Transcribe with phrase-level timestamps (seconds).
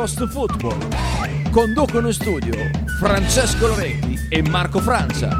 [0.00, 0.78] Post Football.
[1.50, 2.54] Conducono in studio
[3.00, 5.36] Francesco Loretti e Marco Francia.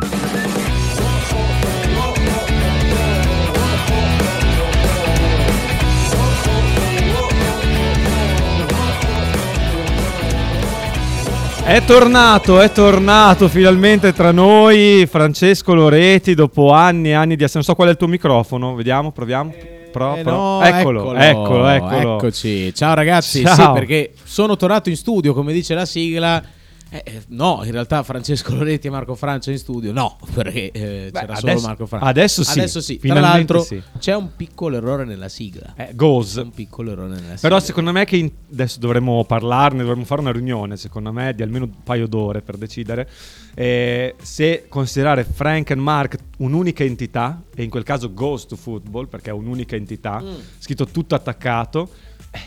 [11.63, 17.61] È tornato, è tornato finalmente tra noi Francesco Loretti dopo anni e anni di essere.
[17.61, 19.78] Non so qual è il tuo microfono, vediamo, proviamo.
[19.91, 20.31] Pro, Eh pro.
[20.33, 22.17] no, eccolo, eccolo, eccolo.
[22.17, 22.75] Eccoci.
[22.75, 23.55] Ciao ragazzi, Ciao.
[23.55, 26.43] sì, perché sono tornato in studio, come dice la sigla.
[26.91, 29.93] Eh, eh, no, in realtà Francesco Loretti e Marco Francia in studio.
[29.93, 32.07] No, perché eh, Beh, c'era adesso- solo Marco Francia.
[32.07, 32.99] adesso sì, Adesso sì.
[32.99, 33.83] Tra l'altro sì.
[33.99, 35.75] c'è un piccolo errore nella sigla.
[35.77, 36.37] Eh, goes.
[36.37, 37.41] Un piccolo errore nella sigla.
[37.41, 41.43] Però secondo me che in- adesso dovremmo parlarne, dovremmo fare una riunione, secondo me, di
[41.43, 43.09] almeno un paio d'ore per decidere
[43.55, 49.09] eh, se considerare Frank e Mark un'unica entità, e in quel caso Goes to Football,
[49.09, 50.35] perché è un'unica entità, Mm.
[50.59, 51.91] scritto tutto attaccato,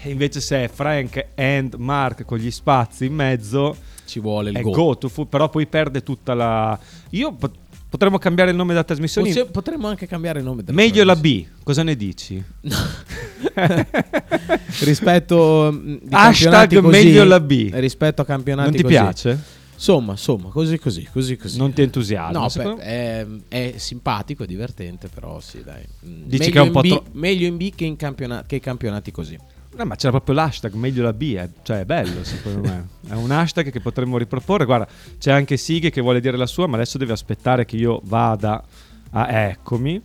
[0.04, 3.76] e invece se è Frank and Mark con gli spazi in mezzo,
[4.12, 4.72] ci vuole il è go.
[4.72, 6.78] Go Football, però poi perde tutta la...
[7.12, 7.56] Io pot-
[7.90, 9.32] potremmo cambiare il nome della trasmissione.
[9.34, 11.16] Possi- potremmo anche cambiare il nome della Meglio la.
[11.16, 12.44] B, cosa ne dici?
[14.82, 17.70] rispetto mm, Hashtag così, meglio la B.
[17.74, 18.94] rispetto a campionati Non ti così.
[18.96, 19.40] piace?
[19.74, 21.58] Insomma, insomma, così così, così così.
[21.58, 22.40] Non ti entusiasma?
[22.40, 25.82] No, beh, è, è simpatico, è divertente, però sì, dai.
[26.06, 27.96] Mm, Dici meglio che è un in po' B- tro- meglio in B che in
[27.96, 29.38] campionati, che campionati così.
[29.74, 32.88] No, ma c'era proprio l'hashtag meglio la B, è, cioè è bello secondo me.
[33.08, 34.66] È un hashtag che potremmo riproporre.
[34.66, 38.02] Guarda, c'è anche Sighi che vuole dire la sua, ma adesso deve aspettare che io
[38.04, 38.64] vada
[39.12, 40.02] a eccomi.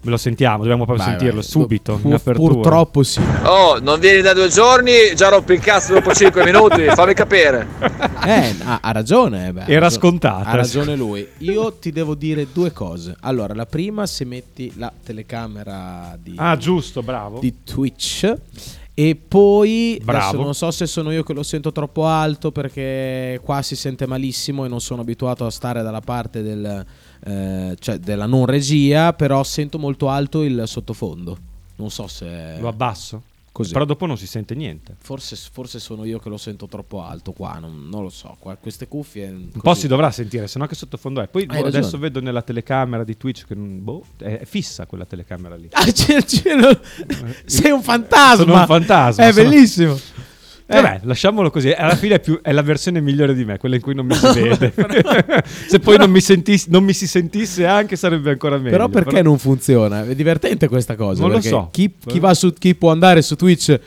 [0.00, 1.50] Me lo sentiamo, dobbiamo proprio Vai, sentirlo vai.
[1.50, 1.96] subito.
[1.96, 3.20] Pur- purtroppo sì.
[3.42, 7.66] Oh, non vieni da due giorni, già rompi il cazzo dopo 5 minuti, fammi capire.
[8.24, 9.48] Eh, ha, ha ragione.
[9.48, 10.48] eh, beh, Era scontata.
[10.48, 11.26] Ha ragione lui.
[11.38, 13.16] Io ti devo dire due cose.
[13.20, 17.40] Allora, la prima, se metti la telecamera di, Ah, giusto, bravo.
[17.40, 18.32] di Twitch.
[18.98, 20.18] E poi Bravo.
[20.18, 24.08] adesso non so se sono io che lo sento troppo alto perché qua si sente
[24.08, 26.84] malissimo e non sono abituato a stare dalla parte del,
[27.24, 31.38] eh, cioè della non regia, però sento molto alto il sottofondo.
[31.76, 33.22] Non so se Lo abbasso.
[33.52, 33.72] Così.
[33.72, 34.96] Però dopo non si sente niente.
[34.98, 38.36] Forse, forse sono io che lo sento troppo alto qua, non, non lo so.
[38.38, 41.28] Qua, queste cuffie Un po' si dovrà sentire, se no che sottofondo è.
[41.28, 45.68] Poi boh, adesso vedo nella telecamera di Twitch che boh, è fissa quella telecamera lì.
[45.72, 46.78] Ah, c'è- c'è- no-
[47.44, 48.44] sei un fantasma.
[48.44, 49.98] Sono un fantasma, È sono- bellissimo.
[50.70, 51.70] Eh, Vabbè, lasciamolo così.
[51.70, 54.14] Alla fine è, più- è la versione migliore di me, quella in cui non mi
[54.14, 54.72] si vede.
[55.66, 58.70] Se poi non mi, sentis- non mi si sentisse anche sarebbe ancora meglio.
[58.70, 60.04] Però perché non funziona?
[60.06, 61.22] È divertente questa cosa.
[61.22, 61.68] Non lo so.
[61.72, 63.80] Chi, chi va su, chi può andare su Twitch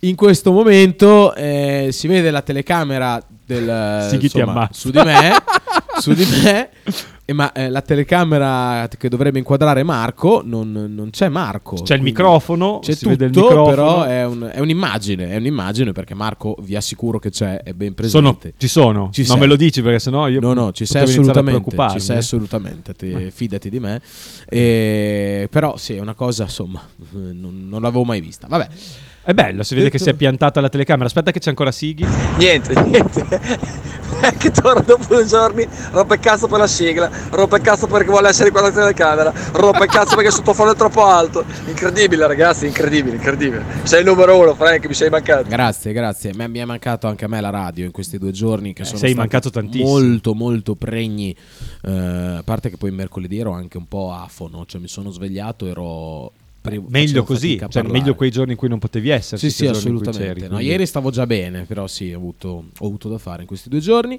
[0.00, 5.32] in questo momento eh, si vede la telecamera del ti insomma, su di me.
[5.98, 6.70] su di me.
[7.24, 11.76] E ma eh, la telecamera che dovrebbe inquadrare Marco non, non c'è Marco.
[11.82, 13.64] C'è il microfono, C'è tutto, il microfono.
[13.68, 15.28] però è, un- è un'immagine.
[15.30, 18.54] È un'immagine perché Marco vi assicuro che c'è, è ben Sono- presente.
[18.58, 19.10] ci sono.
[19.12, 21.70] Ci non me lo dici perché sennò io No, no, ci sei assolutamente.
[21.90, 24.00] Ci sei assolutamente, ti- fidati di me.
[24.48, 26.80] E- però sì, è una cosa, insomma,
[27.12, 28.46] non, non l'avevo mai vista.
[28.48, 28.68] Vabbè,
[29.22, 31.04] È bello, si vede che si è piantata la telecamera.
[31.06, 32.06] Aspetta che c'è ancora Sighi.
[32.38, 33.86] Niente, niente.
[34.20, 38.28] È che torna dopo due giorni, rompe cazzo per la sigla, rompe cazzo perché vuole
[38.30, 41.44] essere qua la telecamera, rompe cazzo perché il sottofondo è troppo alto.
[41.66, 43.62] Incredibile ragazzi, incredibile, incredibile.
[43.82, 45.46] Sei il numero uno, Frank, mi sei mancato.
[45.48, 46.32] grazie, grazie.
[46.34, 48.86] Mi mi è mancato anche a me la radio in questi due giorni che Eh,
[48.86, 49.88] sono sei stati mancato tantissimo.
[49.90, 51.36] molto, molto pregni.
[51.82, 51.90] Eh,
[52.38, 56.32] a parte che poi mercoledì ero anche un po' afono, cioè mi sono svegliato, ero...
[56.60, 59.38] pre- Meglio così, cioè meglio quei giorni in cui non potevi essere.
[59.38, 60.48] Sì, sì, assolutamente.
[60.48, 63.68] No, ieri stavo già bene, però sì, ho avuto, ho avuto da fare in questi
[63.68, 64.18] due giorni.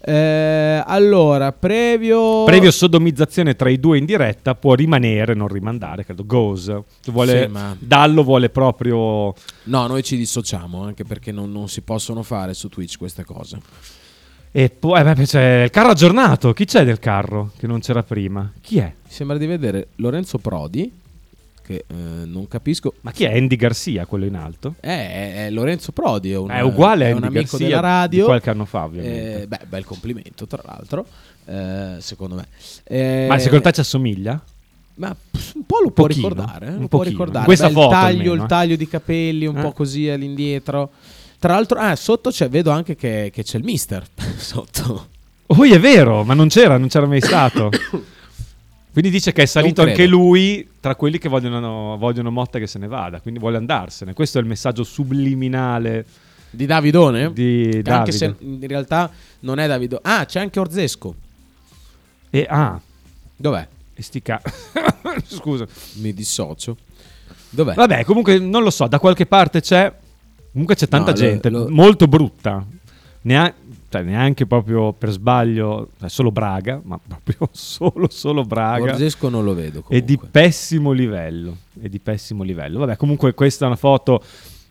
[0.00, 2.44] Eh, allora, previo...
[2.44, 6.24] Previo sodomizzazione tra i due in diretta può rimanere, non rimandare, credo.
[6.24, 6.72] Goes.
[7.06, 9.34] Vuole, Sì, ma- Dallo vuole proprio.
[9.64, 13.58] No, noi ci dissociamo, anche perché non, non si possono fare su Twitch queste cose.
[14.52, 16.52] E poi eh, beh, c'è il carro aggiornato.
[16.52, 18.52] Chi c'è del carro che non c'era prima?
[18.60, 18.92] Chi è?
[19.04, 20.90] Mi sembra di vedere Lorenzo Prodi,
[21.70, 21.94] che eh,
[22.24, 22.94] non capisco...
[23.02, 24.74] Ma chi è Andy Garcia, quello in alto?
[24.80, 27.80] Eh, è, è Lorenzo Prodi, è un, è uguale a è un amico Garcia della
[27.80, 28.18] radio.
[28.18, 29.42] di qualche anno fa, ovviamente.
[29.42, 31.06] Eh, beh, bel complimento, tra l'altro,
[31.46, 32.48] eh, secondo me.
[32.84, 34.42] Eh, Ma secondo te ci assomiglia?
[34.94, 35.14] Ma
[35.54, 36.66] un po' lo può Pochino, ricordare.
[36.66, 37.44] eh, un lo può ricordare.
[37.44, 40.90] Questa Beh, foto il taglio, almeno, il taglio di capelli un po' così all'indietro.
[41.38, 44.04] Tra l'altro, ah, sotto c'è, vedo anche che, che c'è il mister.
[44.36, 45.06] sotto.
[45.46, 47.70] Oh, è vero, ma non c'era, non c'era mai stato.
[48.92, 52.78] Quindi dice che è salito anche lui tra quelli che vogliono, vogliono Motta che se
[52.78, 54.12] ne vada, quindi vuole andarsene.
[54.14, 56.04] Questo è il messaggio subliminale
[56.50, 57.32] Di Davidone?
[57.32, 58.12] di Che anche Davide.
[58.16, 59.10] se in realtà
[59.40, 60.00] non è Davidone.
[60.04, 61.14] Ah, c'è anche Orzesco.
[62.30, 62.80] E ah,
[63.36, 63.66] Dov'è?
[63.94, 64.42] e sti ca-
[65.26, 65.66] Scusa.
[65.94, 66.76] Mi dissocio.
[67.50, 67.74] Dov'è?
[67.74, 69.92] Vabbè, comunque non lo so, da qualche parte c'è
[70.52, 72.66] Comunque c'è tanta No, lo- gente, lo- molto brutta.
[73.22, 73.54] Nea-
[73.90, 78.92] cioè, neanche proprio per sbaglio, è solo Braga, ma proprio solo, solo Braga.
[78.92, 80.28] Orzesco non lo vedo E di comunque.
[80.40, 81.56] pessimo livello.
[81.80, 82.78] E di pessimo livello.
[82.78, 84.22] Vabbè, comunque questa è una foto,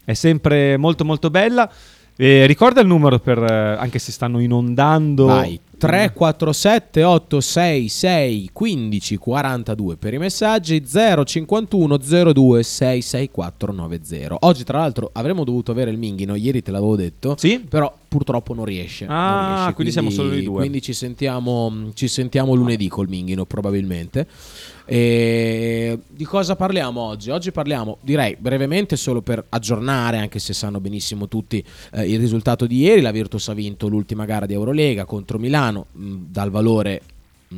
[0.05, 1.69] è sempre molto molto bella.
[2.15, 5.25] E ricorda il numero per, eh, anche se stanno inondando.
[5.25, 14.37] Vai 347 866 15 42 per i messaggi 051 02 664 90.
[14.41, 17.35] Oggi tra l'altro avremmo dovuto avere il Minghino, ieri te l'avevo detto.
[17.37, 17.59] Sì?
[17.59, 19.05] Però purtroppo non riesce.
[19.05, 20.59] non Ah, riesce, quindi siamo solo noi due.
[20.59, 24.27] Quindi ci sentiamo, ci sentiamo lunedì col Minghino probabilmente.
[24.91, 27.29] E di cosa parliamo oggi?
[27.29, 32.65] Oggi parliamo, direi brevemente, solo per aggiornare, anche se sanno benissimo tutti eh, il risultato
[32.65, 33.01] di ieri.
[33.01, 37.01] La Virtus ha vinto l'ultima gara di Eurolega contro Milano mh, dal valore
[37.49, 37.55] mh,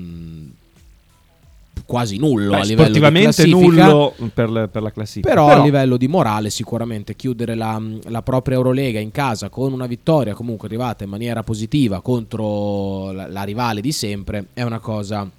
[1.85, 5.29] quasi nullo Beh, a livello sportivamente nullo per, le- per la classifica.
[5.29, 9.87] Però, a livello di morale sicuramente chiudere la, la propria Eurolega in casa con una
[9.87, 15.29] vittoria comunque arrivata in maniera positiva contro la, la rivale di sempre è una cosa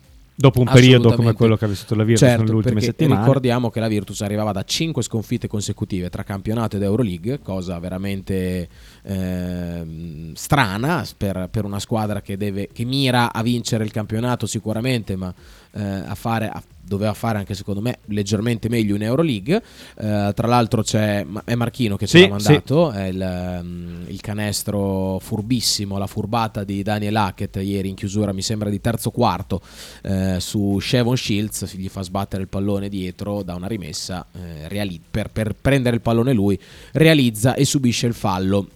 [0.43, 3.21] dopo un periodo come quello che ha vissuto la Virtus certo, nelle ultime settimane.
[3.21, 8.69] ricordiamo che la Virtus arrivava da 5 sconfitte consecutive tra campionato ed Euroleague cosa veramente
[9.05, 15.15] ehm, strana per, per una squadra che, deve, che mira a vincere il campionato sicuramente
[15.15, 15.33] ma
[15.75, 19.63] eh, a fare a- doveva fare anche secondo me leggermente meglio in Euroleague.
[19.99, 24.21] Eh, tra l'altro c'è è Marchino che ce Sì, l'ha mandato è il, ehm, il
[24.21, 29.61] canestro furbissimo la furbata di Daniel Hackett ieri in chiusura mi sembra di terzo quarto
[30.03, 35.01] eh, su Shevon Shields gli fa sbattere il pallone dietro da una rimessa eh, reali-
[35.09, 36.59] per, per prendere il pallone lui
[36.93, 38.67] realizza e subisce il fallo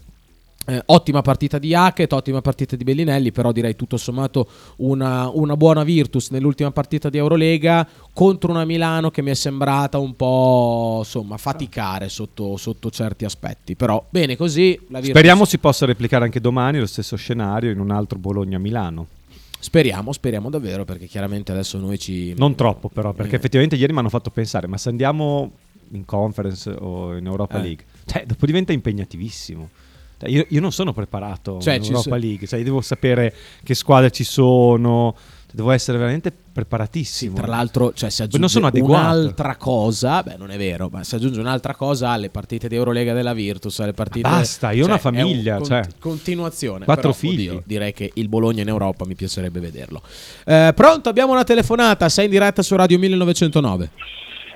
[0.67, 5.57] eh, ottima partita di Hackett, ottima partita di Bellinelli, però direi tutto sommato una, una
[5.57, 10.97] buona Virtus nell'ultima partita di Eurolega contro una Milano che mi è sembrata un po'
[11.05, 13.77] insomma faticare sotto, sotto certi aspetti.
[13.77, 14.79] Però bene così.
[14.89, 19.07] Virtus, Speriamo si possa replicare anche domani lo stesso scenario in un altro Bologna-Milano.
[19.59, 22.35] speriamo, speriamo davvero perché chiaramente adesso noi ci...
[22.37, 23.39] Non troppo però, perché Eh.
[23.39, 25.51] effettivamente ieri mi hanno fatto pensare, ma se andiamo
[25.93, 27.63] in conference o in Europa Eh.
[27.63, 29.69] League, cioè dopo diventa impegnativissimo.
[30.19, 33.75] Cioè, io, io non sono preparato Cioè, in Europa League, cioè, io devo sapere che
[33.75, 35.15] squadre ci sono,
[35.47, 37.35] cioè, devo essere veramente Sì, preparatativo.
[37.35, 39.03] tra l'altro cioè, si aggiunge non sono adeguato.
[39.19, 43.13] un'altra cosa, beh non è vero, ma si aggiunge un'altra cosa alle partite di Eurolega
[43.13, 44.27] della Virtus, alle partite...
[44.29, 45.83] basta, io ho una Cioè, è un famiglia, cioè.
[45.99, 46.85] continuazione.
[46.87, 47.49] Quattro Però, figli.
[47.49, 50.01] oddio, direi che il Bologna in Europa mi piacerebbe vederlo.
[50.47, 53.91] Eh, pronto, abbiamo una telefonata, sei in diretta su Radio 1909.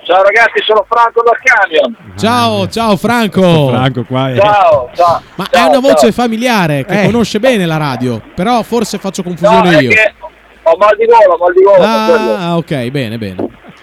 [0.04, 2.14] Ciao ragazzi, sono Franco dal camion.
[2.16, 3.68] Ciao, ciao Franco.
[3.68, 4.36] Franco qua è...
[4.36, 5.22] Ciao, ciao.
[5.36, 6.12] Ma ciao, è una voce ciao.
[6.12, 7.04] familiare che Eh.
[7.06, 9.90] conosce bene la radio, però forse faccio No, confusione è io.
[9.90, 10.14] che
[10.62, 13.36] ho mal di gola, mal di gola, Ah, ok, bene, bene.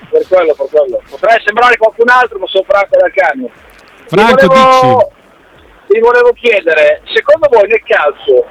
[0.10, 1.02] per quello, per quello.
[1.10, 3.50] Potrei sembrare qualcun altro, ma sono Franco dal camion.
[4.08, 5.94] Franco, Ti volevo, dici.
[5.94, 8.46] ti volevo chiedere, secondo voi nel calcio,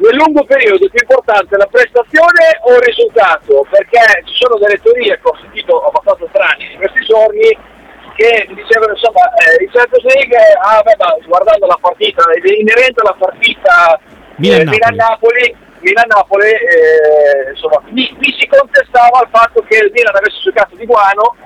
[0.00, 3.66] nel lungo periodo più importante la prestazione o il risultato?
[3.68, 7.48] Perché ci sono delle teorie che ho sentito abbastanza strane in questi giorni
[8.16, 13.16] che dicevano insomma eh, il Champions League, ah, beh, ma guardando la partita, inerente alla
[13.16, 14.00] partita eh,
[14.36, 14.76] Milan-Napoli.
[14.76, 20.76] Milan-Napoli, Milan-Napoli eh, insomma, mi, mi si contestava il fatto che il Milan avesse giocato
[20.76, 21.36] di guano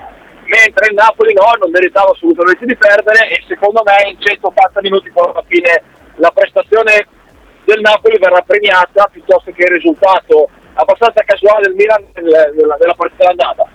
[0.46, 5.10] mentre il Napoli no, non meritava assolutamente di perdere e secondo me in 180 minuti
[5.10, 5.82] poi alla fine
[6.16, 7.06] la prestazione
[7.74, 12.94] del Napoli verrà premiata piuttosto che il risultato abbastanza casuale del Milan nel- nella, nella
[12.94, 13.68] partita d'andata.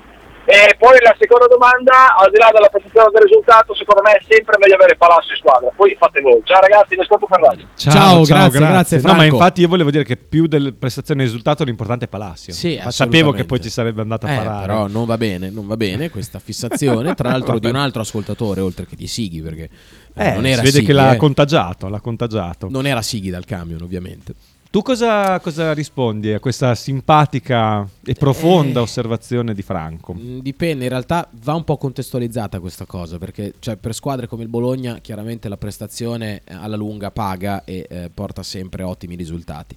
[0.50, 4.22] E poi la seconda domanda, al di là della prestazione del risultato, secondo me è
[4.28, 5.70] sempre meglio avere Palazzo in squadra.
[5.76, 6.42] Poi fate voi.
[6.44, 7.68] Ciao ragazzi, vi ascolto per radio.
[7.76, 11.64] Ciao, grazie, grazie, No, ma infatti io volevo dire che più delle prestazioni e risultato
[11.64, 12.52] l'importante è Palacio.
[12.52, 14.66] Sì, sapevo che poi ci sarebbe andato a Eh, parare.
[14.66, 18.60] però non va bene, non va bene questa fissazione, tra l'altro di un altro ascoltatore
[18.62, 19.70] oltre che di Sighi perché
[20.16, 21.18] eh, Eh, non era si vede Sighi, che l'ha eh.
[21.18, 22.68] contagiato, l'ha contagiato.
[22.72, 24.34] non era Sighi dal camion ovviamente.
[24.72, 28.84] Tu cosa, cosa rispondi a questa simpatica e profonda Eh.
[28.84, 30.14] osservazione di Franco?
[30.14, 34.44] Mm, Dipende, in realtà va un po' contestualizzata questa cosa, perché cioè, per squadre come
[34.44, 39.76] il Bologna chiaramente la prestazione eh, alla lunga paga e eh, porta sempre ottimi risultati.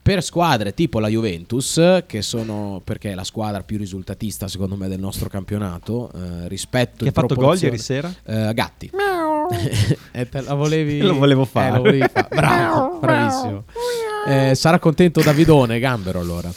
[0.00, 4.88] Per squadre tipo la Juventus, che sono perché è la squadra più risultatista secondo me
[4.88, 8.10] del nostro campionato, eh, rispetto Chi in ha fatto gol ieri sera?
[8.24, 8.88] Eh, Gatti.
[8.88, 8.96] Te
[10.44, 11.00] la volevi...
[11.00, 11.68] Lo volevo fare.
[11.68, 12.28] Eh, lo volevi fare.
[12.34, 13.64] Bravo, bravissimo.
[14.26, 16.50] Eh, sarà contento Davidone Gambero allora.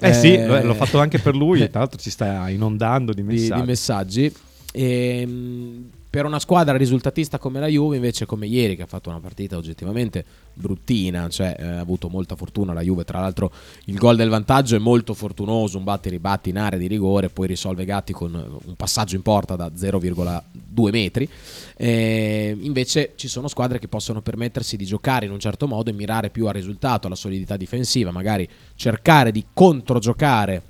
[0.00, 3.12] Eh, sì, Eh, l'ho l'ho fatto anche per lui, e tra l'altro ci sta inondando
[3.12, 3.60] di di, messaggi.
[3.60, 4.34] di messaggi.
[4.72, 9.20] Ehm, Per una squadra risultatista come la Juve, invece, come ieri, che ha fatto una
[9.20, 13.04] partita oggettivamente bruttina, cioè eh, ha avuto molta fortuna la Juve.
[13.04, 13.52] Tra l'altro,
[13.84, 17.46] il gol del vantaggio è molto fortunoso: un batti ribatti in area di rigore, poi
[17.46, 21.28] risolve Gatti con un passaggio in porta da 0,2 metri.
[21.76, 25.92] Eh, invece, ci sono squadre che possono permettersi di giocare in un certo modo e
[25.92, 30.62] mirare più al risultato, alla solidità difensiva, magari cercare di controgiocare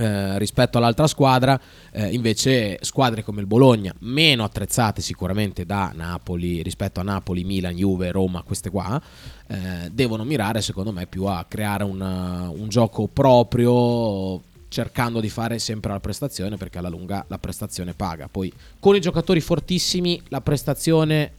[0.00, 1.60] eh, rispetto all'altra squadra,
[1.92, 7.76] eh, invece squadre come il Bologna, meno attrezzate sicuramente da Napoli rispetto a Napoli, Milan,
[7.76, 8.98] Juve, Roma, queste qua,
[9.46, 15.58] eh, devono mirare secondo me più a creare una, un gioco proprio cercando di fare
[15.58, 18.26] sempre la prestazione perché alla lunga la prestazione paga.
[18.28, 21.32] Poi con i giocatori fortissimi la prestazione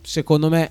[0.00, 0.70] secondo me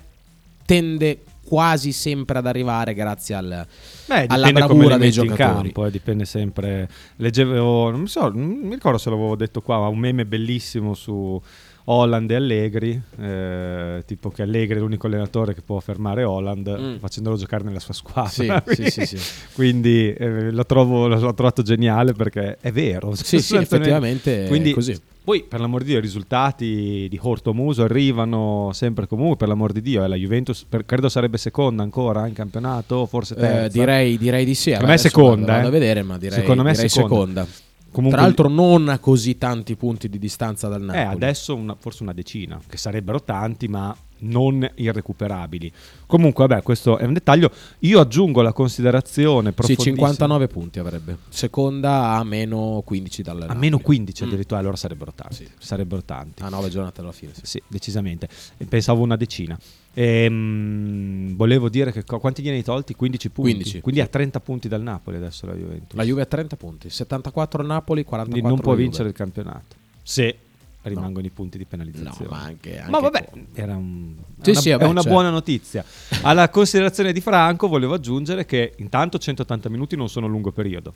[0.64, 1.20] tende
[1.52, 3.66] quasi sempre ad arrivare grazie al,
[4.06, 5.36] Beh, alla bravura dei giocatori.
[5.36, 6.88] campo, eh, dipende sempre.
[7.16, 11.38] Leggevo, non, so, non mi ricordo se l'avevo detto qua, ma un meme bellissimo su
[11.84, 16.96] Holland e Allegri, eh, tipo che Allegri è l'unico allenatore che può fermare Holland Mm.
[16.98, 18.62] facendolo giocare nella sua squadra.
[18.66, 19.18] Sì, sì, sì.
[19.54, 23.14] Quindi eh, lo trovo, l'ho trovato geniale perché è vero.
[23.14, 24.96] Sì, sì, effettivamente Quindi, è così.
[25.24, 29.70] Poi, per l'amor di Dio, i risultati di Horto Muso arrivano sempre comunque, per l'amor
[29.72, 30.02] di Dio.
[30.02, 33.78] eh, la Juventus per- credo sarebbe seconda ancora in campionato, forse Eh, terza.
[33.78, 34.70] direi, direi di sì.
[34.70, 35.68] Secondo Vabbè, me è seconda, Vado, vado eh.
[35.68, 37.44] a vedere, ma direi, Secondo me è direi seconda.
[37.44, 37.70] seconda.
[37.92, 41.14] Comunque, Tra l'altro, non a così tanti punti di distanza dal eh, Napoli.
[41.14, 45.72] adesso una- forse una decina, che sarebbero tanti, ma non irrecuperabili.
[46.06, 47.50] Comunque, vabbè, questo è un dettaglio.
[47.80, 49.96] Io aggiungo la considerazione Sì, profondissima.
[49.96, 51.16] 59 punti avrebbe.
[51.28, 54.26] Seconda a meno 15 dal A meno 15 Mm.
[54.26, 55.34] addirittura, allora sarebbero tanti.
[55.36, 55.48] Sì.
[55.58, 56.42] Sarebbero tanti.
[56.42, 57.32] A 9 giornate alla fine.
[57.34, 57.40] sì.
[57.44, 58.28] Sì, decisamente.
[58.68, 59.58] Pensavo una decina.
[59.94, 62.94] Ehm, volevo dire che quanti gliene hai tolti?
[62.94, 63.50] 15 punti.
[63.52, 65.96] 15, Quindi ha 30 punti dal Napoli adesso la Juventus.
[65.96, 68.82] La Juve ha 30 punti, 74 al Napoli, 44 Quindi non può Juve.
[68.84, 69.76] vincere il campionato.
[70.02, 70.36] Se
[70.82, 72.30] rimangono i punti di No, penalizzazione.
[72.30, 75.08] ma anche, anche Ma vabbè, era un- è Sì, una, sì, è vabbè, una certo.
[75.08, 75.84] buona notizia.
[76.22, 80.94] Alla considerazione di Franco volevo aggiungere che intanto 180 minuti non sono un lungo periodo.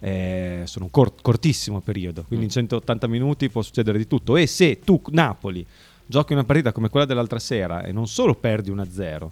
[0.00, 2.26] Eh, sono un cor- cortissimo periodo, Mm.
[2.26, 4.36] quindi in 180 minuti può succedere di tutto.
[4.36, 5.64] E se tu, Napoli,
[6.06, 9.30] giochi una partita come quella dell'altra sera e non solo perdi 1-0,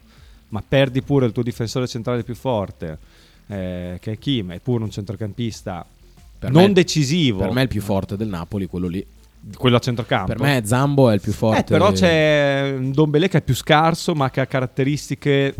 [0.48, 2.98] ma perdi pure il tuo difensore centrale più forte,
[3.48, 5.84] eh, che è Kim, eppure un centrocampista
[6.38, 9.04] Per non me- decisivo, Per me è il più forte del Napoli, quello lì.
[9.56, 10.32] Quello a centrocampo.
[10.32, 11.60] Per me Zambo è il più forte.
[11.60, 15.54] Eh, però c'è un Dombele che è più scarso, ma che ha caratteristiche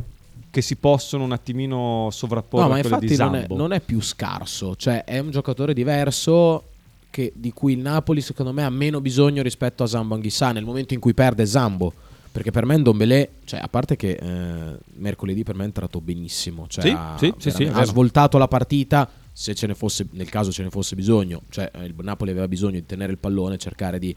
[0.51, 3.57] che si possono un attimino sovrapporre No, ma a quelle infatti di non è, Zambo.
[3.57, 6.65] non è più scarso, cioè è un giocatore diverso
[7.09, 10.65] che- di cui il Napoli secondo me ha meno bisogno rispetto a Zambo Anghissà nel
[10.65, 11.93] momento in cui perde Zambo.
[12.33, 16.65] Perché per me Ndombele, cioè a parte che eh, mercoledì per me è entrato benissimo,
[16.67, 20.53] cioè Sì, ha, sì, sì, ha svoltato la partita se ce ne fosse, nel caso
[20.53, 23.99] ce ne fosse bisogno, cioè eh, il Napoli aveva bisogno di tenere il pallone, cercare
[23.99, 24.15] di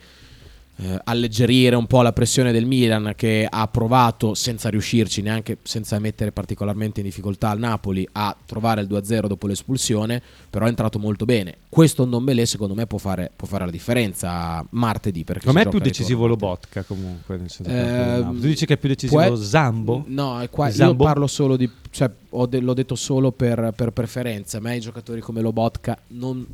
[0.77, 5.97] eh, alleggerire un po' la pressione del Milan che ha provato senza riuscirci neanche senza
[5.99, 10.99] mettere particolarmente in difficoltà il Napoli a trovare il 2-0 dopo l'espulsione però è entrato
[10.99, 15.61] molto bene questo Ndombele secondo me può fare, può fare la differenza martedì perché me
[15.61, 16.47] è più decisivo ritorno.
[16.47, 17.37] Lobotka comunque.
[17.37, 18.39] Napoli.
[18.41, 20.03] tu dici che è più decisivo può- Zambo?
[20.07, 21.03] No, è qua, io Zambo?
[21.03, 21.69] parlo solo di.
[21.89, 24.57] Cioè, ho de- l'ho detto solo per, per preferenza.
[24.57, 26.45] A me i giocatori come Lobotka non,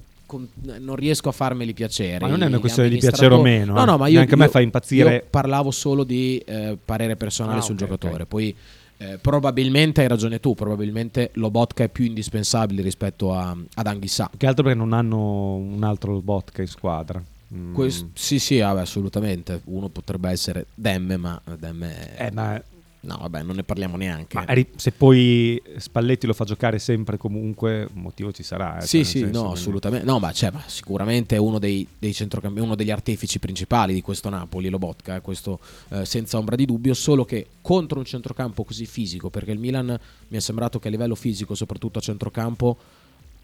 [0.79, 2.19] non riesco a farmeli piacere.
[2.19, 3.85] Ma non è una questione di piacere o meno, No, eh.
[3.85, 7.61] no, ma io, Neanche a me fa impazzire- parlavo solo di eh, parere personale Ah,
[7.61, 8.23] sul ok, giocatore.
[8.23, 8.27] ok.
[8.27, 8.55] Poi.
[8.97, 14.29] eh, probabilmente hai ragione tu, probabilmente Lobotka è più indispensabile rispetto a, ad Anghissà.
[14.37, 17.19] Che altro perché non hanno un altro Lobotka in squadra.
[17.53, 17.73] Mm.
[17.73, 19.59] Quest- sì, sì, vabbè, assolutamente.
[19.65, 22.15] Uno potrebbe essere Demme, ma Demme.
[22.15, 22.61] Eh, ma,
[23.03, 24.37] No, vabbè, non ne parliamo neanche.
[24.37, 28.77] ma se poi Spalletti lo fa giocare sempre comunque, un motivo ci sarà.
[28.77, 30.05] eh, Sì, cioè, sì, senso no, assolutamente.
[30.05, 32.15] No, ma, cioè, ma sicuramente è uno dei, dei
[32.57, 36.93] uno degli artefici principali di questo Napoli, Lobotka, eh, questo eh, senza ombra di dubbio,
[36.93, 40.91] solo che contro un centrocampo così fisico, perché il Milan mi è sembrato che a
[40.91, 42.77] livello fisico, soprattutto a centrocampo,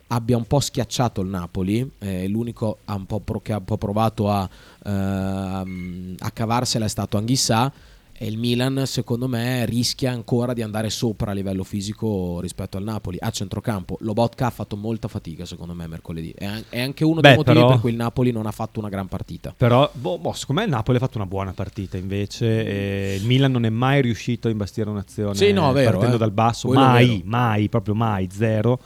[0.09, 3.65] abbia un po' schiacciato il Napoli, eh, l'unico ha un po' pro- che ha un
[3.65, 4.47] po' provato a,
[4.85, 7.73] ehm, a cavarsela è stato Anghissà
[8.19, 12.83] e il Milan secondo me rischia ancora di andare sopra a livello fisico rispetto al
[12.83, 13.97] Napoli a centrocampo.
[14.01, 17.37] Lobotka ha fatto molta fatica secondo me mercoledì, è, an- è anche uno Beh, dei
[17.37, 19.53] motivi però- per cui il Napoli non ha fatto una gran partita.
[19.55, 22.45] Però, boh, boh, secondo me il Napoli ha fatto una buona partita invece.
[23.19, 26.19] il Milan non è mai riuscito a imbastire un'azione Sì, no, vero, partendo eh.
[26.19, 28.79] dal basso, Quello mai, mai, proprio mai, zero.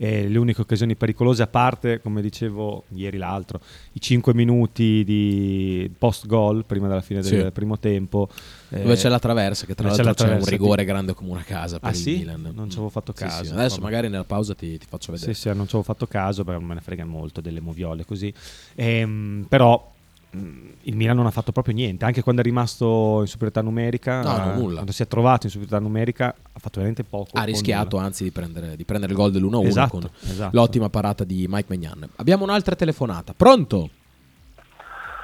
[0.00, 3.60] E le uniche occasioni pericolose, a parte, come dicevo ieri l'altro,
[3.94, 7.34] i 5 minuti di post goal prima della fine Sì.
[7.34, 8.28] del primo tempo.
[8.68, 11.14] Dove eh, c'è la traversa, che tra dove c'è l'altro la c'è un rigore grande
[11.14, 12.16] come una casa per Ah, il sì?
[12.18, 12.52] Milan.
[12.54, 13.42] Non ci avevo fatto caso.
[13.44, 13.50] sì.
[13.50, 13.82] Adesso Vabbè.
[13.82, 15.34] magari nella pausa ti, ti faccio vedere.
[15.34, 18.04] Sì, sì, non ci avevo fatto caso perché non me ne frega molto delle moviole
[18.04, 18.32] così.
[18.76, 19.94] Ehm, però
[20.30, 24.36] il Milan non ha fatto proprio niente, anche quando è rimasto in superiorità numerica, No,
[24.36, 24.74] no, eh, nulla.
[24.74, 27.30] quando si è trovato in superiorità numerica, ha fatto veramente poco.
[27.32, 28.08] Ha rischiato nulla.
[28.08, 30.50] anzi di prendere, di prendere il gol dell'1-1 Esatto, con esatto.
[30.56, 32.08] l'ottima parata di Mike Magnan.
[32.16, 33.32] Abbiamo un'altra telefonata.
[33.36, 33.88] Pronto?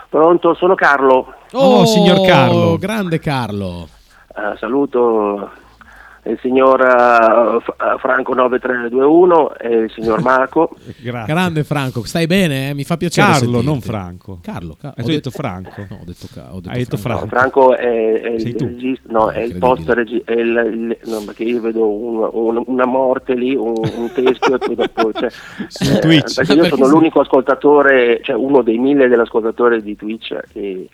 [0.09, 1.35] Pronto, sono Carlo.
[1.53, 2.79] Oh, signor Carlo.
[2.79, 3.89] Grande Carlo.
[4.29, 5.51] Eh, saluto
[6.27, 10.71] il signor eh, eh, Franco 9321 e il signor Marco.
[11.03, 11.33] Grazie.
[11.35, 12.71] Grande Franco, stai bene?
[12.71, 12.75] eh?
[12.75, 13.67] Mi fa piacere Carlo, sentirti.
[13.67, 14.39] non Franco.
[14.43, 15.71] Carlo, Ca- Hai ho detto Franco.
[15.89, 17.25] No, ho detto, Ca- ho detto Hai detto Franco.
[17.25, 17.61] No, Franco.
[17.73, 18.65] Franco è, è il tu.
[18.67, 22.63] regista, no, è il post regi- è il- il- no, perché io vedo un- un-
[22.67, 25.29] una morte lì, un, un teschio e poi dopo cioè,
[25.69, 26.35] Su Twitch.
[26.35, 26.91] perché io Perché sono sì.
[26.93, 30.89] l'unico ascoltatore, cioè uno dei mille dell'ascoltatore di Twitch e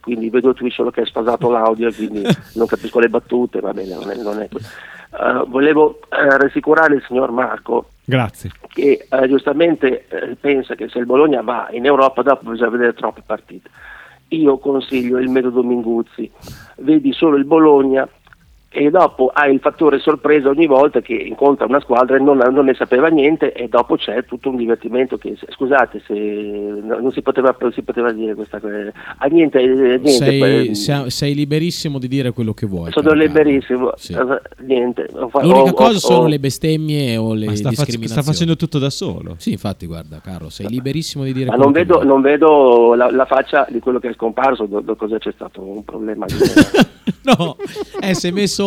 [0.00, 2.22] quindi vedo Twitch solo che è sfasato l'audio quindi
[2.54, 7.04] non capisco le battute, va bene, non è, non è Eh, volevo eh, rassicurare il
[7.06, 8.50] signor Marco Grazie.
[8.68, 10.06] che eh, giustamente
[10.40, 13.70] pensa che se il Bologna va in Europa dopo bisogna vedere troppe partite.
[14.28, 16.30] Io consiglio il metodo Minguzzi,
[16.78, 18.08] vedi solo il Bologna
[18.68, 22.66] e dopo hai il fattore sorpresa ogni volta che incontra una squadra e non, non
[22.66, 27.22] ne sapeva niente e dopo c'è tutto un divertimento che, scusate se no, non si
[27.22, 28.74] poteva, non si poteva dire questa cosa,
[29.16, 32.90] ah, niente, eh, niente Sei, sia- sei liberissimo di dire quello che vuoi.
[32.92, 34.12] sono liberissimo, Sì.
[34.12, 35.08] eh, niente.
[35.30, 38.22] fa- L'unica ho- cosa ho- sono ho- le bestemmie o le Ma sta, fac- discriminazioni.
[38.22, 39.36] sta facendo tutto da solo.
[39.38, 42.06] Sì, infatti, guarda, Carlo, sei liberissimo di dire Ma quello non che vedo, vuoi.
[42.06, 45.62] non vedo la, la faccia di quello che è scomparso, do, do- cosa c'è stato
[45.62, 46.26] un problema.
[46.26, 46.34] Di...
[47.24, 47.56] no,
[48.00, 48.64] eh, si è messo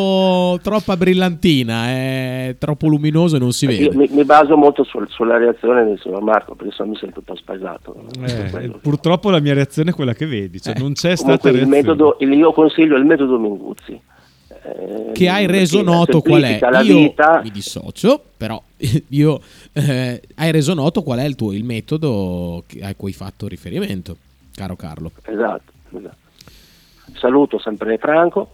[0.61, 3.95] troppa brillantina, è troppo luminoso e non si Io vede.
[3.95, 7.25] mi, mi baso molto sul- sulla reazione del signor Marco, perché sennò mi sento un
[7.25, 7.95] po' spaesato.
[8.25, 10.79] Eh, purtroppo la mia reazione è quella che vedi, cioè Eh.
[10.79, 13.99] non c'è Comunque stata il metodo, il- io consiglio il metodo Minguzzi.
[14.63, 16.59] eh, Che hai reso noto qual è?
[16.59, 17.39] la Io vita.
[17.43, 18.61] mi dissocio, però
[19.09, 19.39] io
[19.73, 24.17] eh, hai reso noto qual è il tuo il metodo a cui hai fatto riferimento,
[24.53, 25.11] caro Carlo.
[25.23, 26.15] Esatto, esatto.
[27.15, 28.51] Saluto sempre Franco.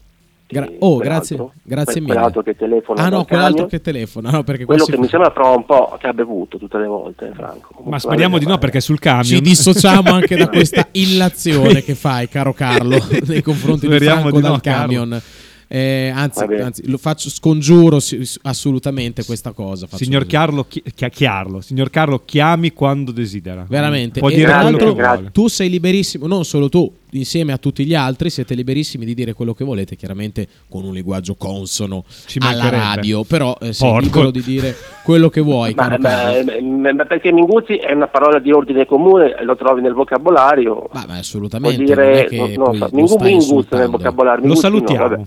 [0.47, 2.13] Gra- oh, grazie, grazie mille.
[2.13, 3.69] quell'altro che telefona Ah no, quell'altro camion.
[3.69, 6.77] che telefona, no, Quello che fa- mi sembra però un po' che ha bevuto tutte
[6.77, 7.67] le volte, Franco.
[7.69, 11.95] Comunque, Ma speriamo di no perché sul camion ci dissociamo anche da questa illazione che
[11.95, 15.19] fai, caro Carlo, nei confronti di Speriamo Franco di no, dal Carlo.
[15.67, 17.99] Eh, anzi, anzi, lo faccio scongiuro
[18.43, 19.87] assolutamente questa cosa.
[19.91, 20.25] Signor.
[20.25, 23.65] Carlo, chi- chi- Chiarlo, signor Carlo, chiami quando desidera.
[23.67, 24.19] Veramente.
[24.19, 25.29] Può E dire vuole.
[25.31, 29.33] tu sei liberissimo, non solo tu, insieme a tutti gli altri siete liberissimi di dire
[29.33, 34.05] quello che volete, chiaramente con un linguaggio consono Ci alla radio, però eh, sei Porco.
[34.05, 38.39] libero di dire quello che vuoi, Ma, caro ma- ma- perché Minguzzi è una parola
[38.39, 40.89] di ordine comune, lo trovi nel vocabolario.
[40.93, 44.41] Ma, ma assolutamente non dire, no, no, lo Mingu- stai Minguzzi nel vocabolario.
[44.41, 45.07] Lo Minguzzi no, salutiamo.
[45.09, 45.23] vabbè.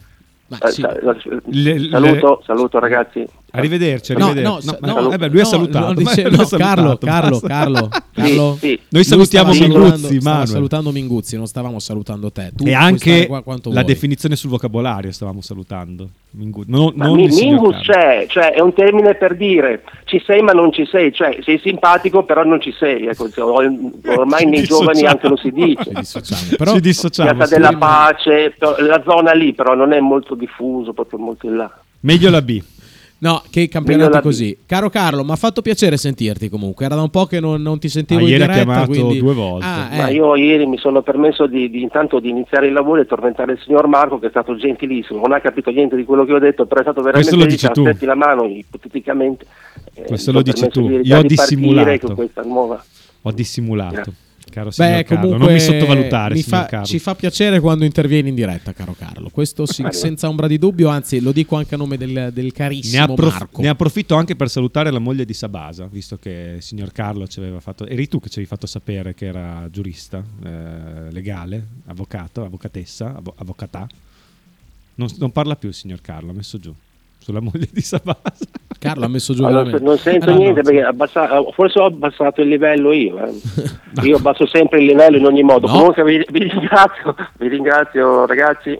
[0.50, 0.82] Eh, sì.
[1.90, 3.26] saluto, saluto ragazzi.
[3.50, 4.66] Arrivederci, No, arrivederci.
[4.66, 5.86] no, No, no, ma- eh beh, lui ha salutato.
[5.86, 7.46] ma dice- lui Carlo, Carlo, basta.
[7.48, 8.56] Carlo, Sì, Carlo.
[8.60, 8.78] sì.
[8.90, 10.46] Noi salutiamo Minguzzi, Manuel.
[10.48, 12.52] salutando Minguzzi, non stavamo salutando te.
[12.54, 13.84] Tu E anche la vuoi.
[13.84, 16.08] definizione sul vocabolario stavamo salutando.
[16.32, 17.80] Mingu- non Ma non mi- Mingus Carlo.
[17.80, 21.58] c'è, cioè è un termine per dire ci sei ma non ci sei, cioè sei
[21.58, 23.06] simpatico però non ci sei.
[23.06, 23.28] Ecco,
[24.14, 25.84] ormai nei giovani anche lo si dice.
[25.84, 26.42] Ci dissociamo.
[26.58, 27.32] Però Ci dissociamo.
[27.34, 31.70] Piazza della Pace, la zona lì però non è molto diffuso, proprio molto in là.
[32.00, 32.62] Meglio la B.
[33.20, 34.22] No, che campionato la B.
[34.22, 34.56] così.
[34.64, 36.84] Caro Carlo, mi ha fatto piacere sentirti comunque.
[36.84, 38.64] Era da un po' che non, non ti sentivo Ah, in ieri ha diretta.
[38.64, 39.66] chiamato quindi- due volte.
[39.66, 40.12] Ah, Ma eh.
[40.14, 43.58] io ieri mi sono permesso di, di- intanto di iniziare il lavoro e tormentare il
[43.64, 46.66] signor Marco che è stato gentilissimo, non ha capito niente di quello che ho detto,
[46.66, 48.06] però è stato veramente Questo lo dici tu.
[48.06, 49.46] la mano ipoteticamente.
[49.94, 50.86] Eh, Questo lo dici tu.
[50.86, 52.06] di- Io ho dissimulato.
[52.06, 52.84] Con questa nuova...
[53.22, 54.12] Ho dissimulato.
[54.58, 56.86] Caro signor Beh, Carlo, comunque non mi sottovalutare, mi signor fa- Carlo.
[56.86, 59.28] ci fa piacere quando intervieni in diretta, caro Carlo.
[59.30, 62.52] Questo sì, senza ombra di dubbio, anzi, lo dico anche a nome del, del Ne,
[62.52, 63.62] carissimo approf- Marco.
[63.62, 67.38] ne approfitto anche per salutare la moglie di Sabasa, visto che il signor Carlo ci
[67.38, 67.86] aveva fatto.
[67.86, 73.34] Eri tu che ci avevi fatto sapere che era giurista, eh, legale, avvocato, avvocatessa, avvo-
[73.36, 73.86] avvocatà.
[74.96, 76.74] Non, non parla più il signor Carlo, ha messo giù
[77.28, 78.46] sulla moglie di Sabasa.
[78.78, 79.84] Carlo ha messo giù Allora, veramente.
[79.86, 80.66] non sento Ah, no, niente no.
[80.68, 83.18] perché abbassa- forse ho abbassato il livello io.
[83.22, 83.32] eh.
[84.06, 85.66] Io abbasso sempre il livello in ogni modo.
[85.66, 85.72] No.
[85.74, 88.70] Comunque vi, vi ringrazio, vi ringrazio ragazzi.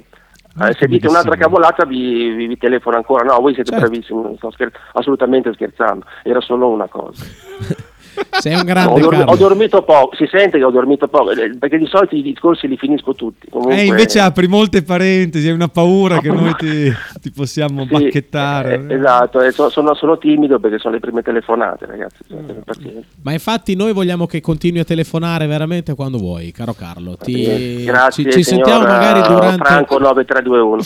[0.61, 3.23] Eh, se dite un'altra cavolata vi, vi- vi telefono ancora.
[3.25, 3.87] No, voi siete Certo.
[3.89, 6.05] bravissimi, non sto scher- assolutamente scherzando.
[6.23, 7.25] Era solo una cosa.
[8.39, 9.33] Sei un ho, grande dormi- Carlo.
[9.33, 12.69] ho dormito poco, si sente che ho dormito poco, eh, perché di solito i discorsi
[12.69, 13.49] li finisco tutti.
[13.51, 17.89] Comunque, Eh, invece apri molte parentesi, hai una paura che noi ti, ti possiamo Sì,
[17.89, 18.85] bacchettare.
[18.89, 22.17] eh, esatto, eh, so- sono, sono timido perché sono le prime telefonate, ragazzi.
[22.29, 22.99] cioè, Mm.
[23.23, 27.17] Ma infatti noi vogliamo che continui a telefonare veramente quando vuoi, caro Carlo.
[27.17, 30.83] Ti- Eh, Grazie, ci, ci sentiamo magari durante Franco 9321.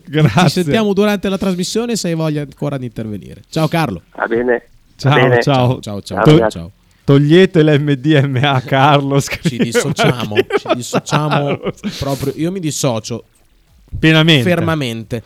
[0.06, 0.42] Grazie.
[0.42, 3.42] Ci sentiamo durante la trasmissione se hai voglia ancora di intervenire.
[3.48, 4.02] Ciao Carlo.
[4.14, 4.62] Va bene?
[5.10, 5.80] Ciao, ciao.
[5.80, 6.70] Ciao ciao Ciao, ciao.
[7.04, 9.20] Togliete l'MDMA, Carlo.
[9.20, 11.58] Ci dissociamo, ci dissociamo
[11.98, 12.32] proprio.
[12.36, 13.24] Io mi dissocio
[13.98, 14.42] Pienamente.
[14.48, 15.22] fermamente.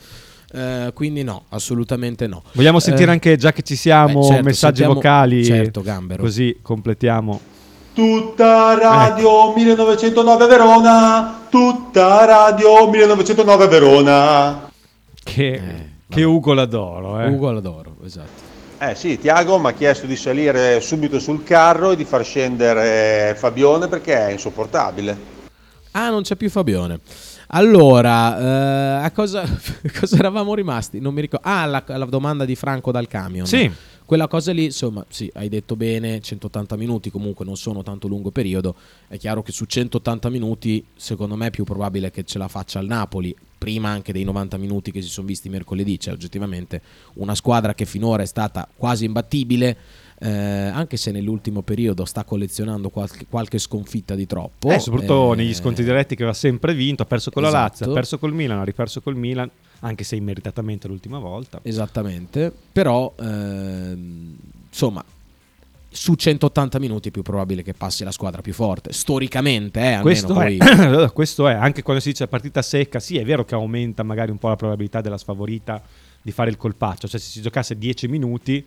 [0.52, 2.42] Eh, quindi no, assolutamente no.
[2.52, 5.44] Vogliamo sentire Eh, anche, già che ci siamo, beh, certo, messaggi sentiamo- vocali?
[5.44, 6.22] certo, Gambero.
[6.22, 7.40] Così completiamo.
[7.92, 14.70] Tutta radio 1909 Verona, tutta radio 1909 Verona.
[15.22, 15.62] Che,
[16.08, 17.20] che Ugo l'adoro.
[17.20, 17.28] Eh.
[17.28, 18.45] Ugo l'adoro, esatto.
[18.78, 23.34] Eh sì, Tiago mi ha chiesto di salire subito sul carro e di far scendere
[23.34, 25.34] Fabione perché è insopportabile.
[25.92, 27.00] Ah, non c'è più Fabione.
[27.48, 28.38] Allora,
[29.00, 29.44] eh, a cosa,
[29.98, 31.00] cosa eravamo rimasti?
[31.00, 31.48] Non mi ricordo.
[31.48, 33.46] Ah, la, la domanda di Franco dal camion.
[33.46, 33.70] Sì.
[34.04, 38.30] Quella cosa lì, insomma, sì, hai detto bene, 180 minuti comunque non sono tanto lungo
[38.30, 38.74] periodo.
[39.08, 42.78] È chiaro che su 180 minuti, secondo me è più probabile che ce la faccia
[42.78, 43.34] il Napoli,
[43.66, 45.98] prima anche dei 90 minuti che si sono visti mercoledì.
[45.98, 46.81] Cioè, oggettivamente,
[47.14, 49.76] una squadra che finora è stata quasi imbattibile,
[50.20, 54.70] eh, anche se nell'ultimo periodo sta collezionando qualche, qualche sconfitta di troppo.
[54.70, 57.66] Eh, soprattutto Eh, negli scontri diretti che aveva sempre vinto, ha perso con la Esatto.
[57.70, 59.50] Lazio, ha perso col Milan, ha riperso col Milan,
[59.81, 61.59] anche se immeritatamente l'ultima volta.
[61.64, 64.37] Esattamente, però ehm,
[64.68, 65.05] insomma
[65.96, 70.02] su 180 minuti è più probabile che passi la squadra più forte, storicamente, eh, almeno
[70.02, 70.56] Questo poi...
[70.59, 74.30] è, questo è, anche quando si dice partita secca, sì è vero che aumenta magari
[74.30, 75.82] un po' la probabilità della sfavorita
[76.20, 78.64] di fare il colpaccio, cioè se si giocasse 10 minuti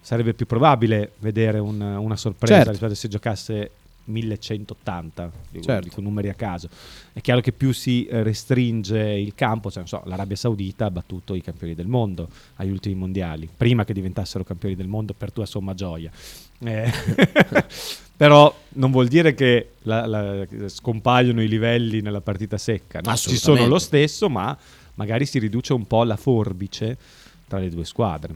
[0.00, 2.70] sarebbe più probabile vedere un- una sorpresa Certo.
[2.70, 3.70] rispetto a se giocasse
[4.06, 5.88] 1180, dico, Certo.
[5.88, 6.68] dico numeri a caso.
[7.12, 10.90] È chiaro che più si eh, restringe il campo, cioè, non so, l'Arabia Saudita ha
[10.90, 15.32] battuto i campioni del mondo agli ultimi mondiali, prima che diventassero campioni del mondo per
[15.32, 16.10] tua somma gioia.
[16.60, 16.90] Eh,
[18.16, 23.14] però non vuol dire che la- la- scompaiono i livelli nella partita secca, no?
[23.16, 24.56] ci sono lo stesso, ma
[24.94, 26.96] magari si riduce un po' la forbice
[27.46, 28.34] tra le due squadre.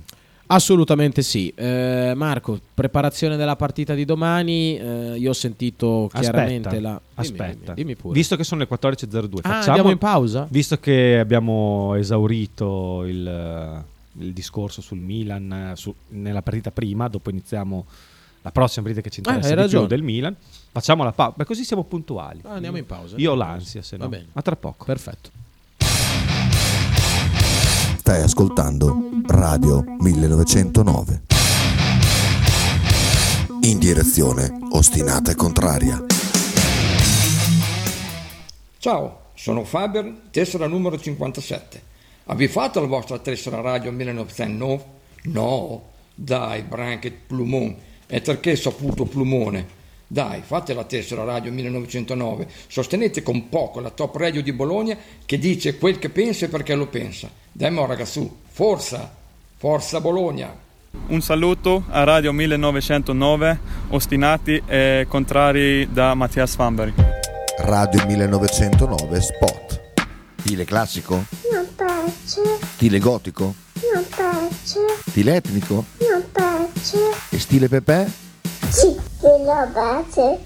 [0.53, 1.53] Assolutamente sì.
[1.55, 6.91] Eh, Marco, preparazione della partita di domani, eh, io ho sentito chiaramente Aspetta, la...
[6.91, 7.55] Dimmi, aspetta.
[7.73, 8.15] dimmi, dimmi pure.
[8.15, 10.49] Visto che sono le 14.02, Ah, facciamo, andiamo in pausa?
[10.51, 13.85] Visto che abbiamo esaurito il,
[14.19, 17.87] il discorso sul Milan eh, su- nella partita prima, dopo iniziamo
[18.43, 20.35] la prossima partita che ci Ah, interessa hai di più del Milan,
[20.73, 21.45] facciamo la pausa.
[21.45, 22.41] Così siamo puntuali.
[22.45, 23.15] Ah, andiamo in pausa.
[23.19, 24.11] Io ho l'ansia, se Va no.
[24.11, 24.27] bene.
[24.33, 24.85] Ma tra poco.
[24.85, 25.31] Perfetto.
[28.11, 31.23] Stai ascoltando Radio 1909.
[33.61, 36.05] In direzione ostinata e contraria.
[38.79, 41.83] Ciao, sono Faber, tessera numero 57.
[42.25, 44.85] Avete fatto la vostra tessera radio 1909?
[45.27, 49.79] No, dai, Branket Plumon, è perché saputo Plumone.
[50.09, 55.39] Dai, fate la tessera radio 1909, sostenete con poco la top radio di Bologna che
[55.39, 57.31] dice quel che pensa e perché lo pensa.
[57.53, 59.11] Dai, mo ragazzu, forza,
[59.57, 60.51] forza Bologna.
[61.09, 63.59] Un saluto a Radio 1909,
[63.91, 66.93] ostinati e contrari da Mattias Famberi.
[67.59, 69.81] Radio 1909 Spot.
[70.41, 71.25] Stile classico?
[71.53, 72.41] Non piace,
[72.75, 73.55] Stile gotico?
[73.93, 75.85] non piace, Stile etnico?
[76.11, 76.99] non piace.
[77.31, 78.11] E stile Pepe?
[78.69, 80.39] Sì, quello piace.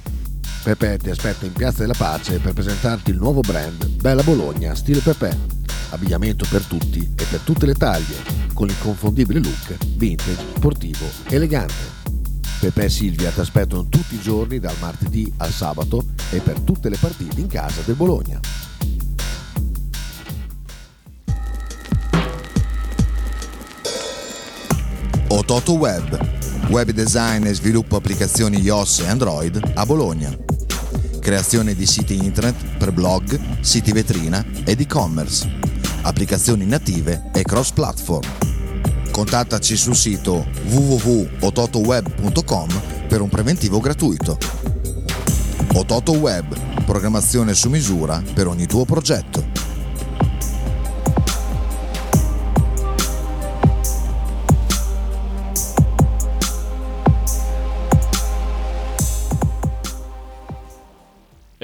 [0.64, 5.00] Pepe ti aspetta in Piazza della Pace per presentarti il nuovo brand Bella Bologna Stile
[5.00, 5.62] Pepe.
[5.90, 8.16] Abbigliamento per tutti e per tutte le taglie,
[8.52, 12.02] con l'inconfondibile look vintage, sportivo, elegante.
[12.60, 16.88] Pepe e Silvia ti aspettano tutti i giorni dal martedì al sabato e per tutte
[16.88, 18.40] le partite in casa del Bologna.
[25.28, 30.34] Ototo Web, web design e sviluppo applicazioni iOS e Android a Bologna.
[31.20, 35.73] Creazione di siti internet per blog, siti vetrina ed e-commerce.
[36.06, 38.28] Applicazioni native e cross-platform.
[39.10, 42.68] Contattaci sul sito www.ototoweb.com
[43.08, 44.36] per un preventivo gratuito.
[45.72, 49.63] Ototo Web, programmazione su misura per ogni tuo progetto.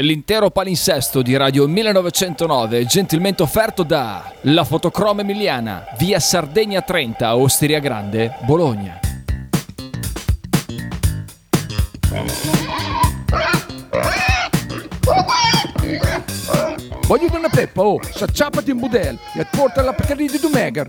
[0.01, 7.37] L'intero palinsesto di Radio 1909 è gentilmente offerto da La Fotocroma Emiliana, via Sardegna 30,
[7.37, 8.99] Osteria Grande, Bologna.
[17.07, 20.89] Voglio una peppa, oh, s'acciappati in budel e porta la Pcaridi di Dumegar.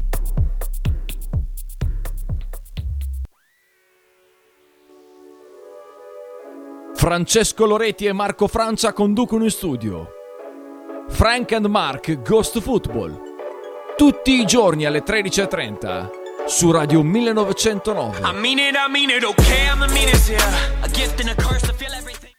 [7.01, 10.05] Francesco Loretti e Marco Francia conducono in studio.
[11.09, 13.19] Frank and Mark Ghost Football.
[13.97, 16.09] Tutti i giorni alle 13.30
[16.45, 18.19] su Radio 1909.
[18.19, 20.43] I mean it, I mean it, okay, I'm the meanest, yeah.
[20.81, 22.33] A gift and a curse to feel everything.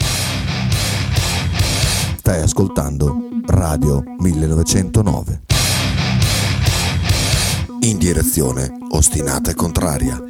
[2.19, 5.43] Stai ascoltando Radio 1909.
[7.81, 10.25] In direzione ostinata e contraria.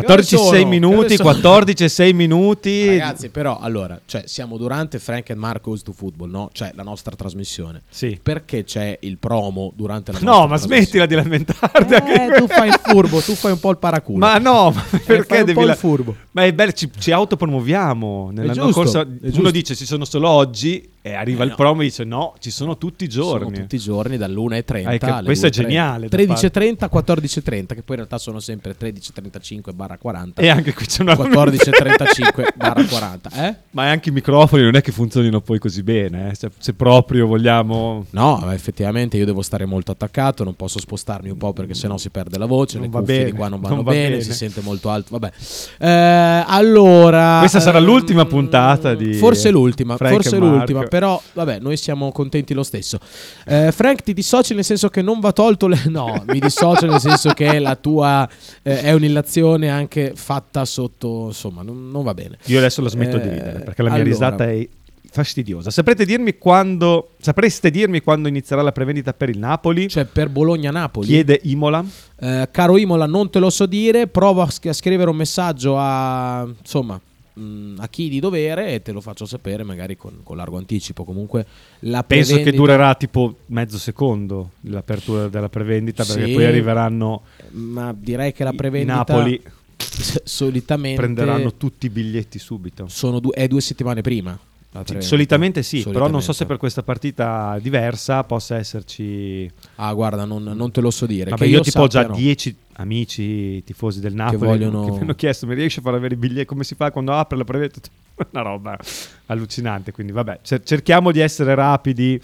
[0.00, 0.48] 14 sono?
[0.50, 1.28] 6 minuti, Che ore sono?
[1.30, 2.86] 14 6 minuti.
[2.88, 6.50] Ragazzi, però, allora, cioè, siamo durante Frank and Mark Goes to Football, no?
[6.52, 7.82] Cioè, la nostra trasmissione.
[7.88, 8.18] Sì.
[8.22, 11.94] Perché c'è il promo durante la No, ma smettila di lamentarti.
[11.94, 14.18] Eh, tu fai il furbo, tu fai un po' il paraculo.
[14.18, 16.14] Ma no, ma fai perché devi la- il furbo.
[16.32, 18.30] Ma è bello, ci, ci autopromuoviamo.
[18.32, 21.56] Nella giusto, corsa, uno dice ci sono solo oggi e arriva Eh, il no.
[21.56, 23.44] promo e dice no, ci sono tutti i giorni.
[23.46, 25.52] Sono tutti i giorni dall'1.30 Hai cap- alle questo è 2.30.
[25.52, 30.40] geniale da 13.30, 14.30, che poi in realtà sono sempre 13.35 barra 40.
[30.42, 33.30] E anche qui c'è una 14.35 barra 40.
[33.48, 33.54] Eh?
[33.70, 37.26] Ma anche i microfoni non è che funzionino poi così bene, eh, se, se proprio
[37.26, 38.06] vogliamo...
[38.10, 42.10] No, effettivamente io devo stare molto attaccato, non posso spostarmi un po' perché sennò si
[42.10, 44.20] perde la voce, Non le cuffie bene, di qua non vanno non va bene, bene.
[44.22, 45.32] si sente molto alto, vabbè.
[45.78, 47.38] Eh, allora...
[47.40, 49.14] Questa sarà ehm, l'ultima puntata di...
[49.14, 50.88] Forse l'ultima, Frank forse e Mark.
[50.98, 52.98] Però vabbè, noi siamo contenti lo stesso.
[53.46, 55.76] Eh, Frank, ti dissoci nel senso che non va tolto le...
[55.88, 58.28] No, mi dissocio nel senso che la tua
[58.62, 61.26] eh, è un'illazione anche fatta sotto...
[61.26, 62.38] Insomma, non, non va bene.
[62.46, 64.10] Io adesso la smetto di Eh, ridere perché la mia allora.
[64.12, 64.68] risata è
[65.08, 65.70] fastidiosa.
[65.70, 67.10] Saprete dirmi quando...
[67.20, 69.88] Sapreste dirmi quando inizierà la prevendita per il Napoli?
[69.88, 71.06] Cioè, per Bologna-Napoli?
[71.06, 71.84] Chiede Imola.
[72.18, 74.08] Eh, caro Imola, non te lo so dire.
[74.08, 77.00] Prova a scrivere un messaggio a insomma
[77.38, 81.04] mh, a chi di dovere e te lo faccio sapere, magari con, con largo anticipo.
[81.04, 81.46] Comunque,
[81.80, 87.22] la Penso che prevendita- durerà tipo mezzo secondo l'apertura della prevendita perché Sì, poi arriveranno
[87.50, 89.40] Ma direi che la prevendita Napoli
[90.24, 92.86] solitamente prenderanno tutti i biglietti subito.
[92.88, 94.38] sono due, è due settimane prima.
[94.72, 96.34] La Sì, solitamente sì, però non so Solitamente.
[96.34, 99.50] se per questa partita diversa possa esserci...
[99.76, 101.30] Ah, guarda, non, non te lo so dire.
[101.30, 102.20] Vabbè, che io, tipo ho già sappia, no.
[102.20, 106.14] 10 amici tifosi del Napoli vogliono- che mi hanno chiesto mi riesci a far avere
[106.14, 107.80] i biglietti come si fa quando apre la preventa
[108.30, 108.78] una roba
[109.26, 112.20] allucinante quindi vabbè cer- cerchiamo di essere rapidi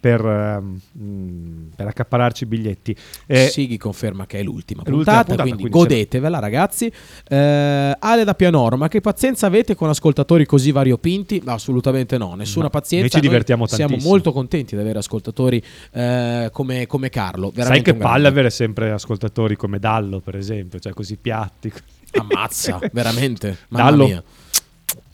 [0.00, 2.94] per, ehm, mm, per accapararci i biglietti
[3.26, 6.92] Eh, Sighi conferma che è l'ultima è puntata, l'ultima puntata, quindi, quindi godetevela ragazzi.
[7.28, 11.40] Eh, Ale da Pianoro, ma che pazienza avete con ascoltatori così variopinti?
[11.44, 13.00] No, assolutamente no, nessuna No, pazienza.
[13.06, 14.10] noi ci Noi divertiamo Siamo tantissimo.
[14.12, 17.52] molto contenti di avere ascoltatori eh, come, come Carlo.
[17.56, 21.72] sai che palle avere sempre ascoltatori come Dallo per esempio cioè così piatti
[22.12, 23.58] Ammazza, veramente.
[23.68, 24.22] Dallo.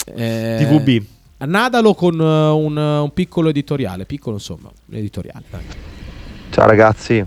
[0.06, 1.04] Eh, TVB
[1.38, 5.44] Nadalo con eh, un, un piccolo editoriale, piccolo insomma, un editoriale.
[5.51, 5.61] dai.
[6.51, 7.25] Ciao ragazzi,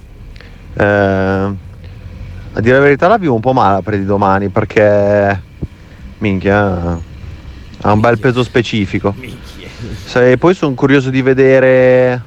[0.74, 5.42] Eh, a dire la verità la vivo un po' male per di domani perché
[6.20, 7.00] minchia
[7.82, 9.14] ha un bel peso specifico.
[10.06, 12.24] Se- poi sono curioso di vedere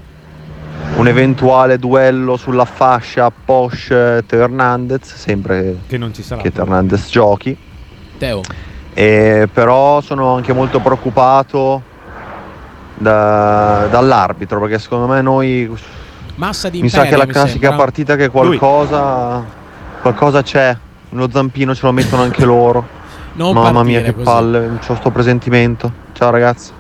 [0.97, 7.57] un eventuale duello sulla fascia Porsche Hernandez, sempre che non ci sarà che Hernandez giochi.
[8.19, 8.43] Teo.
[8.93, 11.83] E però sono anche molto preoccupato
[12.97, 15.71] da- dall'arbitro perché secondo me noi
[16.35, 17.77] Massa di mi sa che è la classica sembra.
[17.85, 19.45] partita che qualcosa,
[20.01, 20.77] qualcosa c'è.
[21.11, 22.87] Lo zampino ce lo mettono anche loro.
[23.33, 24.25] Non Mamma mia, che così.
[24.25, 25.93] palle, c'ho sto presentimento.
[26.13, 26.73] Ciao ragazzi.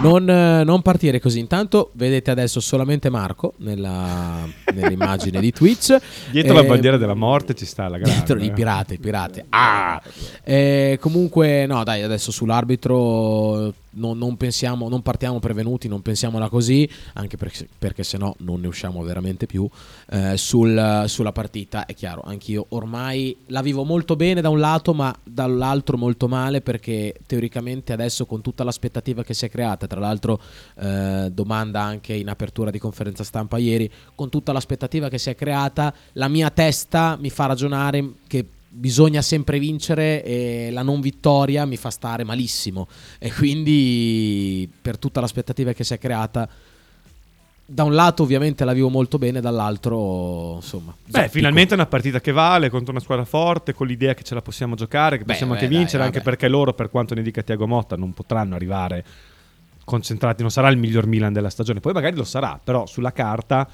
[0.00, 1.38] Non, eh, non partire così.
[1.40, 4.46] Intanto vedete adesso solamente Marco nella-
[4.80, 5.96] nell'immagine di Twitch.
[6.30, 8.52] dietro la Eh, bandiera della morte ci sta la grande Dietro i eh.
[8.52, 9.44] pirati, i pirati.
[9.50, 10.00] Ah!
[10.44, 16.88] Eh, comunque, no, dai, adesso sull'arbitro non, non pensiamo, non partiamo prevenuti, non pensiamola così,
[17.14, 19.68] anche perché, perché sennò non ne usciamo veramente più.
[20.10, 24.94] Eh, sul- sulla partita è chiaro, anch'io ormai la vivo molto bene da un lato,
[24.94, 29.98] ma dall'altro molto male perché teoricamente adesso con tutta l'aspettativa che si è creata, tra
[30.00, 30.40] l'altro
[30.78, 35.34] eh, domanda anche in apertura di conferenza stampa ieri, con tutta l'aspettativa che si è
[35.34, 41.64] creata, la mia testa mi fa ragionare che bisogna sempre vincere e la non vittoria
[41.64, 42.86] mi fa stare malissimo
[43.18, 46.48] e quindi per tutta l'aspettativa che si è creata
[47.70, 50.94] da un lato ovviamente la vivo molto bene, dall'altro insomma...
[51.04, 51.32] Beh, zoppico.
[51.32, 54.40] finalmente è una partita che vale contro una squadra forte, con l'idea che ce la
[54.40, 56.30] possiamo giocare, che Beh, possiamo beh, anche dai, vincere, anche vabbè.
[56.30, 59.04] perché loro, per quanto ne dica Tiago Motta, non potranno arrivare
[59.84, 63.68] concentrati, non sarà il miglior Milan della stagione, poi magari lo sarà, però sulla carta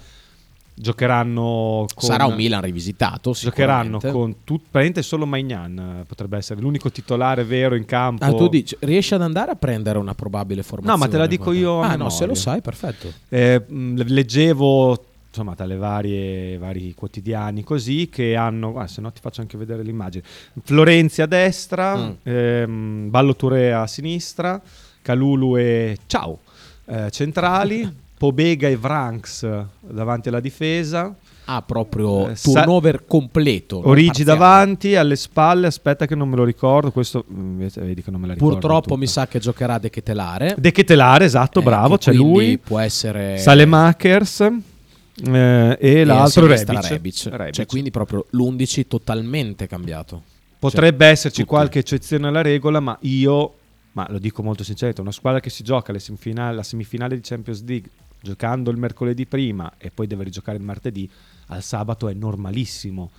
[0.74, 2.08] giocheranno con...
[2.08, 7.44] Sarà un Milan rivisitato Giocheranno con tut- praticamente solo Magnan eh, potrebbe essere l'unico titolare
[7.44, 8.24] vero in campo.
[8.24, 10.98] Ah, tu dici, riesci ad andare a prendere una probabile formazione?
[10.98, 13.12] No, ma te la dico io Ah, no, se lo sai, perfetto.
[13.28, 19.18] Eh, mh, leggevo insomma dalle varie vari quotidiani così che hanno ah, se no ti
[19.20, 20.22] faccio anche vedere l'immagine
[20.62, 22.10] Florenzi a destra Mm.
[22.22, 24.62] ehm, Ballo Touré a sinistra
[25.02, 26.38] Calulu e Ciao
[26.86, 27.82] eh, centrali
[28.24, 29.46] Pobega e Vranks
[29.80, 31.14] davanti alla difesa
[31.46, 33.80] Ah, proprio Eh, sa- turnover completo.
[33.80, 38.02] non Origi davanti alle spalle aspetta che non me lo ricordo questo mm, invece vedi
[38.02, 38.96] che non me la ricordo Purtroppo tutta.
[38.96, 40.54] mi sa che giocherà De Ketelare.
[40.58, 46.88] De Ketelare esatto Eh, bravo c'è lui può essere Salemakers eh, e, a l'altro Rebic.
[46.88, 47.26] Rebic.
[47.30, 47.50] Rebic.
[47.54, 50.22] Cioè, quindi proprio l'11 totalmente cambiato.
[50.58, 51.48] Potrebbe Cioè, esserci tutti.
[51.50, 53.52] qualche eccezione alla regola, ma io,
[53.92, 57.62] ma lo dico molto sinceramente, una squadra che si gioca semifinali- la semifinale di Champions
[57.66, 57.90] League
[58.24, 61.08] giocando il mercoledì prima e poi deve rigiocare il martedì,
[61.48, 63.10] al sabato è normalissimo.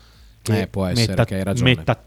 [0.42, 1.74] che Eh, può essere metta- che hai ragione.
[1.76, 2.04] metta-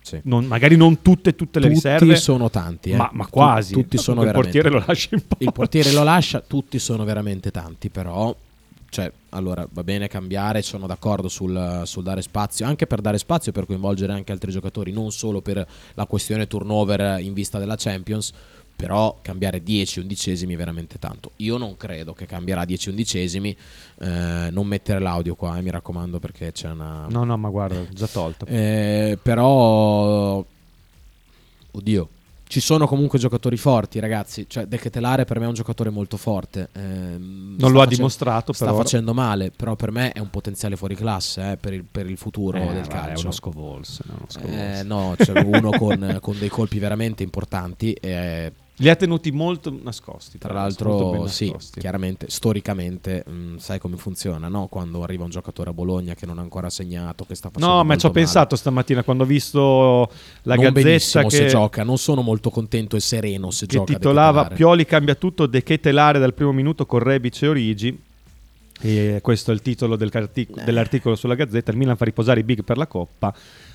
[0.00, 0.18] Sì.
[0.24, 2.16] non- magari non tutte, tutte le Tutti riserve.
[2.16, 2.96] sono tanti, eh.
[2.96, 3.74] ma, ma Tu- quasi.
[3.74, 7.90] tutti sono il portiere lo lascia in Il portiere lo lascia, tutti sono veramente tanti,
[7.90, 8.34] però
[8.88, 13.52] cioè, allora va bene cambiare, sono d'accordo sul, sul dare spazio, anche per dare spazio
[13.52, 18.32] per coinvolgere anche altri giocatori, non solo per la questione turnover in vista della Champions,
[18.74, 21.32] però cambiare 10 undicesimi è veramente tanto.
[21.36, 23.56] Io non credo che cambierà 10 undicesimi,
[24.00, 27.06] eh, non mettere l'audio qua, eh, mi raccomando perché c'è una...
[27.08, 28.46] No, no, ma guarda, già tolto.
[28.46, 30.44] Eh, però,
[31.70, 32.08] oddio,
[32.52, 34.44] ci sono comunque giocatori forti, ragazzi.
[34.46, 36.68] Cioè, De Ketelare per me è un giocatore molto forte.
[36.74, 38.76] Ehm, Non sta lo ha face- dimostrato, Sta però.
[38.76, 42.18] facendo male, però per me è un potenziale fuori classe eh, per, il, per il
[42.18, 43.08] futuro Eh, del calcio.
[43.08, 44.02] È uno uno scovolso.
[44.44, 47.94] Eh, no, c'è uno con, con dei colpi veramente importanti.
[47.94, 50.38] E, Li ha tenuti molto nascosti.
[50.38, 51.78] tra ben l'altro, sì, nascosti.
[51.80, 54.66] chiaramente, storicamente, mh, sai come funziona, no?
[54.66, 57.84] Quando arriva un giocatore a Bologna che non ha ancora segnato, che sta facendo No,
[57.84, 58.20] ma ci ho male.
[58.20, 60.10] pensato stamattina quando ho visto
[60.42, 63.92] la non gazzetta che, se gioca, non sono molto contento e sereno se che gioca.
[63.94, 64.46] Titolava.
[64.48, 68.00] Pioli cambia tutto, De Ketelare dal primo minuto con Rebic e Origi.
[68.84, 70.64] E questo è il titolo del cartic- Eh.
[70.64, 71.70] dell'articolo sulla gazzetta.
[71.70, 73.32] Il Milan fa riposare i big per la Coppa.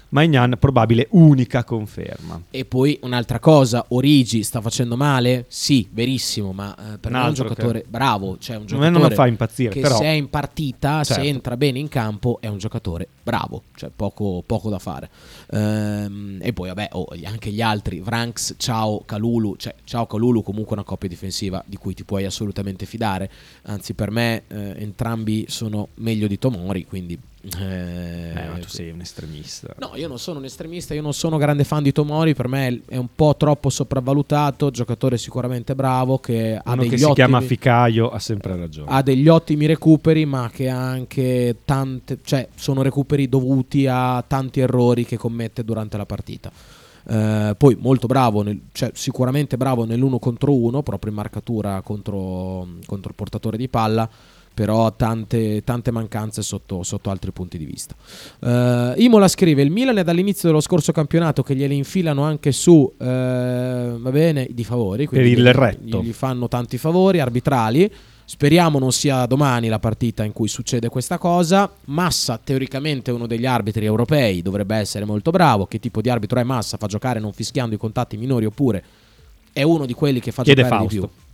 [0.10, 2.42] Magnan, probabile unica conferma.
[2.50, 5.46] E poi un'altra cosa, Origi sta facendo male?
[5.50, 8.90] Sì, verissimo, ma eh, per Un me è un giocatore che- bravo, cioè un giocatore
[8.92, 11.22] non lo fa impazzire, che però- se è in partita, Certo.
[11.22, 15.10] se entra bene in campo, è un giocatore bravo, cioè poco, poco da fare.
[15.52, 20.76] Ehm, e poi vabbè, oh, anche gli altri, Vranks, Ciao, Calulu, cioè Ciao Calulu comunque
[20.76, 23.30] una coppia difensiva di cui ti puoi assolutamente fidare,
[23.64, 27.20] anzi per me eh, entrambi sono meglio di Tomori, quindi...
[27.60, 29.76] eh, Ma tu sei un estremista.
[29.80, 32.82] No, io non sono un estremista, io non sono grande fan di Tomori, per me
[32.88, 37.16] è un po' troppo sopravvalutato, giocatore sicuramente bravo che ha Uno degli che si ottimi
[37.16, 38.90] chiama Ficaio ha sempre ragione.
[38.92, 44.60] ha degli ottimi recuperi, ma che ha anche tante, cioè sono recuperi dovuti a tanti
[44.60, 46.52] errori che commette durante la partita.
[47.10, 52.68] Eh, poi molto bravo, nel- cioè sicuramente bravo nell'uno contro uno, proprio in marcatura contro,
[52.86, 54.10] contro il portatore di palla,
[54.58, 57.94] però ha tante, tante mancanze sotto, sotto altri punti di vista.
[58.40, 62.92] Eh, Imola scrive: Il Milan è dall'inizio dello scorso campionato che gliele infilano anche su,
[62.98, 63.06] eh,
[64.00, 65.06] va bene, di favori.
[65.06, 66.02] quindi il gli- retto.
[66.02, 67.88] Gli fanno tanti favori arbitrali.
[68.26, 71.72] Speriamo non sia domani la partita in cui succede questa cosa.
[71.86, 75.68] Massa, teoricamente, è uno degli arbitri europei, dovrebbe essere molto bravo.
[75.68, 76.78] Che tipo di arbitro è Massa?
[76.78, 78.84] Fa giocare non fischiando i contatti minori oppure
[79.54, 81.00] è uno di quelli che fa Chiede giocare Fausto.
[81.00, 81.26] di più?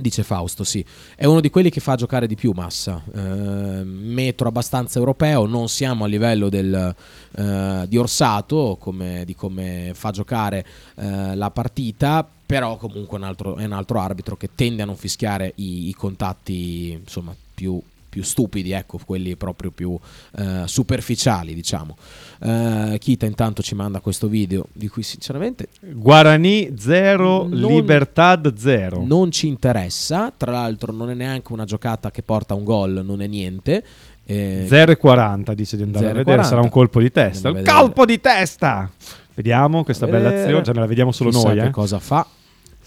[0.00, 0.84] Dice Fausto, sì.
[1.14, 3.02] È uno di quelli che fa giocare di più Massa.
[3.14, 6.94] Eh, metro abbastanza europeo, non siamo a livello del,
[7.36, 10.64] eh, di Orsato, come, di come fa giocare
[10.96, 14.96] eh, la partita, però comunque un, altro, è un altro arbitro che tende a non
[14.96, 17.80] fischiare i, i contatti insomma, più,
[18.10, 19.98] più stupidi, ecco, quelli proprio più
[20.36, 21.96] eh, superficiali, diciamo.
[22.42, 29.02] Eh, Kita intanto ci manda questo video di cui sinceramente Guarani 0, Non- Libertad 0.
[29.06, 30.32] non ci interessa.
[30.36, 33.82] Tra l'altro, non è neanche una giocata che porta un gol, non è niente.
[34.26, 36.48] Eh, 0 e 40 dice di andare a 0 vedere, 40.
[36.48, 37.50] sarà un colpo di testa.
[37.50, 38.90] Un colpo di testa!
[39.34, 40.42] Vediamo questa bella vedere.
[40.44, 41.58] azione, cioè, la vediamo solo Chissà noi.
[41.58, 41.70] che eh.
[41.70, 42.26] cosa fa.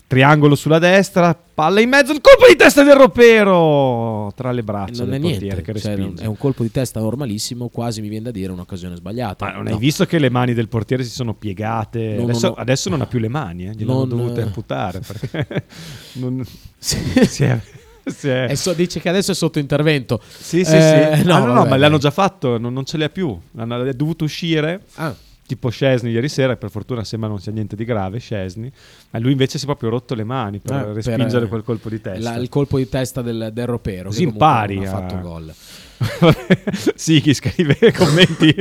[0.07, 5.03] Triangolo sulla destra, palla in mezzo, il colpo di testa del ropero tra le braccia
[5.05, 8.09] non è del portiere niente, che cioè, è un colpo di testa normalissimo, quasi mi
[8.09, 9.45] viene da dire un'occasione sbagliata.
[9.45, 9.69] Ma non No.
[9.71, 12.15] hai visto che le mani del portiere si sono piegate?
[12.17, 12.53] No, adesso, no.
[12.55, 15.65] adesso non ha più le mani, eh, gliel'hanno dovute amputare perché
[16.13, 16.43] non-
[16.77, 17.25] si è-
[18.05, 20.19] si è- E so- dice che adesso è sotto intervento.
[20.25, 21.23] Sì, sì, Eh, sì.
[21.25, 23.35] no, Ah, no, no, ma l'hanno già fatto, non, non ce li ha più.
[23.55, 24.81] Hanno, è dovuto uscire.
[24.95, 25.15] Ah.
[25.53, 28.71] Tipo Scesni ieri sera, per fortuna sembra non sia niente di grave, Scesni.
[29.11, 31.89] Ma lui invece si è proprio rotto le mani per Eh, respingere per, quel colpo
[31.89, 32.31] di testa.
[32.31, 34.09] la- il colpo di testa del, del ropero.
[34.09, 35.53] Comunque impari ha fatto gol.
[36.95, 38.53] sì, chi scrive commenti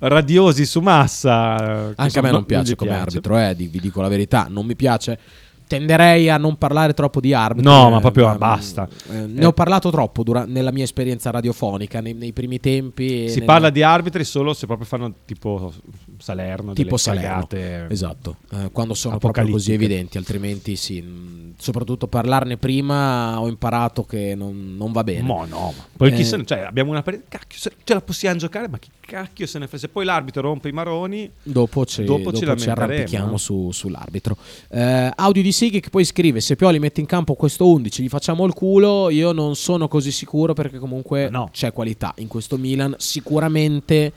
[0.00, 1.92] radiosi su massa.
[1.96, 3.04] che Anche a me non piace come piace.
[3.04, 5.18] arbitro, eh, vi dico la verità, non mi piace.
[5.66, 7.70] Tenderei a non parlare troppo di arbitro.
[7.70, 8.88] No, ma proprio basta.
[9.10, 9.44] eh, ne Eh.
[9.46, 13.28] ho parlato troppo dura- nella mia esperienza radiofonica, nei, nei primi tempi.
[13.28, 15.72] Si nel- parla di arbitri solo se proprio fanno tipo
[16.18, 17.28] Salerno, tipo Salerno.
[17.48, 21.54] cagate Esatto, eh, quando sono proprio così evidenti, altrimenti sì.
[21.58, 25.22] Soprattutto parlarne prima ho imparato che non, non va bene.
[25.22, 28.36] Ma no, ma poi chi Eh, se ne- cioè, abbiamo una cacchio, ce la possiamo
[28.38, 29.84] giocare, ma chi cacchio se ne frega?
[29.86, 33.36] Se poi l'arbitro rompe i maroni, Dopo ci, dopo dopo ci arrampichiamo no?
[33.38, 34.36] su- sull'arbitro.
[34.68, 38.08] Eh, audio di Sighi che poi scrive: Se Pioli mette in campo questo 11, gli
[38.08, 39.08] facciamo il culo.
[39.10, 42.94] Io non sono così sicuro perché comunque c'è qualità in questo Milan.
[42.98, 44.12] Sicuramente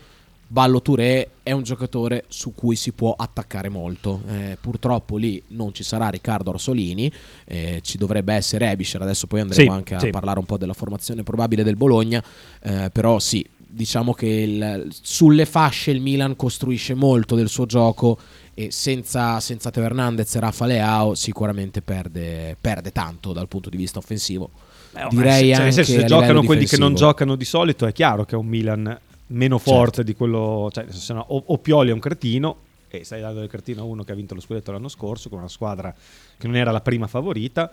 [0.51, 4.21] Ballo Touré è un giocatore su cui si può attaccare molto.
[4.27, 7.11] Eh, purtroppo lì non ci sarà Riccardo Orsolini,
[7.45, 8.99] eh, ci dovrebbe essere Ebischer.
[9.01, 10.09] Adesso poi andremo Sì, anche a sì.
[10.09, 12.23] parlare un po' della formazione probabile del Bologna.
[12.63, 18.17] eh, però sì, diciamo che il- sulle fasce il Milan costruisce molto del suo gioco
[18.53, 23.77] e senza, senza Teo Hernandez e Rafa Leao sicuramente perde, perde tanto dal punto di
[23.77, 24.49] vista offensivo.
[24.93, 27.85] Eh, ma Direi se, cioè, anche se livello giocano quelli che non giocano di solito,
[27.85, 30.69] è chiaro che è un Milan meno forte di quello.
[30.73, 32.57] Cioè, se no, o, o Pioli è un cretino,
[32.89, 35.37] e stai dando del cretino a uno che ha vinto lo scudetto l'anno scorso con
[35.37, 35.93] una squadra
[36.37, 37.71] che non era la prima favorita.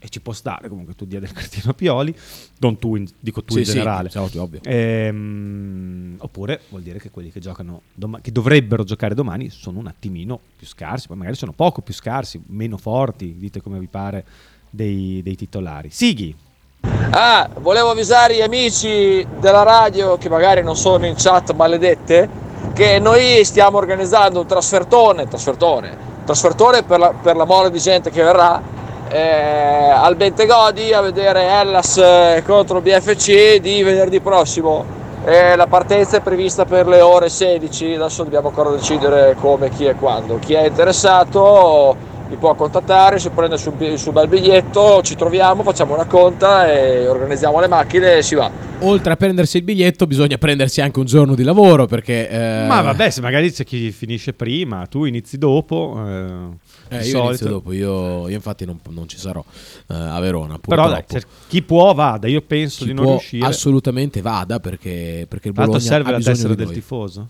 [0.00, 2.14] E ci può stare comunque tu dia del cretino a Pioli,
[2.58, 4.10] non tu, in- dico tu Sì, in sì, generale.
[4.10, 4.60] sì, ovvio, ovvio.
[4.62, 9.86] Ehm, oppure vuol dire che quelli che giocano doma- che dovrebbero giocare domani sono un
[9.88, 14.24] attimino più scarsi, poi magari sono poco più scarsi, meno forti, dite come vi pare,
[14.70, 15.90] dei, dei titolari.
[15.90, 16.34] Sighi,
[17.10, 22.28] Ah, volevo avvisare gli amici della radio che magari non sono in chat maledette
[22.72, 28.10] che noi stiamo organizzando un trasfertone, trasfertone, trasfertone per la, per la mole di gente
[28.10, 28.62] che verrà
[29.10, 34.96] eh, al Bentegodi a vedere Hellas eh, contro BFC di venerdì prossimo.
[35.24, 39.84] Eh, la partenza è prevista per le ore 16, adesso dobbiamo ancora decidere come, chi
[39.84, 40.38] e quando.
[40.38, 41.96] Chi è interessato
[42.28, 46.70] mi può contattare, si prende sul, bi- sul bel biglietto, ci troviamo, facciamo una conta
[46.70, 48.50] e organizziamo le macchine e si va.
[48.80, 52.28] Oltre a prendersi il biglietto, bisogna prendersi anche un giorno di lavoro perché.
[52.28, 56.00] eh, ma vabbè, se magari c'è chi finisce prima, tu inizi dopo.
[56.06, 56.56] eh,
[56.90, 57.48] eh, io solito.
[57.48, 59.44] dopo, io, io infatti non, non ci sarò
[59.88, 60.58] eh, a Verona.
[60.58, 61.12] Però Purtroppo.
[61.12, 63.46] dai, se- chi può vada, io penso Chi di non riuscire.
[63.46, 67.28] assolutamente vada perché, perché il Bologna serve la tessera del tifoso?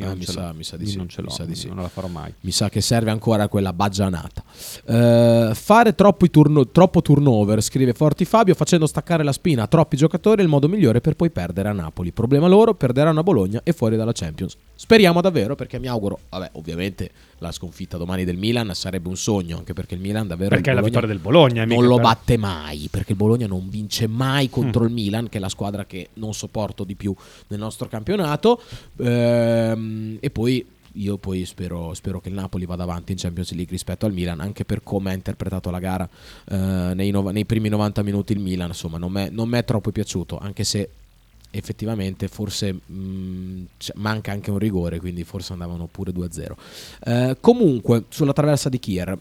[0.00, 1.68] Ah, mi, sa, mi sa di sì, non ce mi l'ho, sa di sì.
[1.68, 2.32] non la farò mai.
[2.40, 4.42] Mi sa che serve ancora quella baggianata.
[4.86, 10.40] Eh, fare turno- troppo turnover, scrive Forti Fabio, facendo staccare la spina a troppi giocatori
[10.40, 12.10] è il modo migliore per poi perdere a Napoli.
[12.10, 14.56] Problema loro, perderanno a Bologna e fuori dalla Champions.
[14.82, 19.56] Speriamo davvero perché mi auguro, vabbè, ovviamente la sconfitta domani del Milan sarebbe un sogno,
[19.56, 20.56] anche perché il Milan davvero...
[20.56, 24.08] Perché è la vittoria del Bologna, Non lo batte mai, perché il Bologna non vince
[24.08, 24.86] mai contro Mm.
[24.88, 27.14] il Milan, che è la squadra che non sopporto di più
[27.46, 28.60] nel nostro campionato.
[28.96, 33.70] Ehm, e poi io poi spero, spero che il Napoli vada avanti in Champions League
[33.70, 36.08] rispetto al Milan, anche per come ha interpretato la gara
[36.50, 38.68] eh, nei, nova- nei primi 90 minuti il Milan.
[38.70, 40.88] Insomma, non mi m'è troppo piaciuto, anche se
[41.54, 46.52] effettivamente forse mh, c- manca anche un rigore, quindi forse andavano pure 2-0.
[47.04, 49.16] Eh, comunque, sulla traversa di Kier.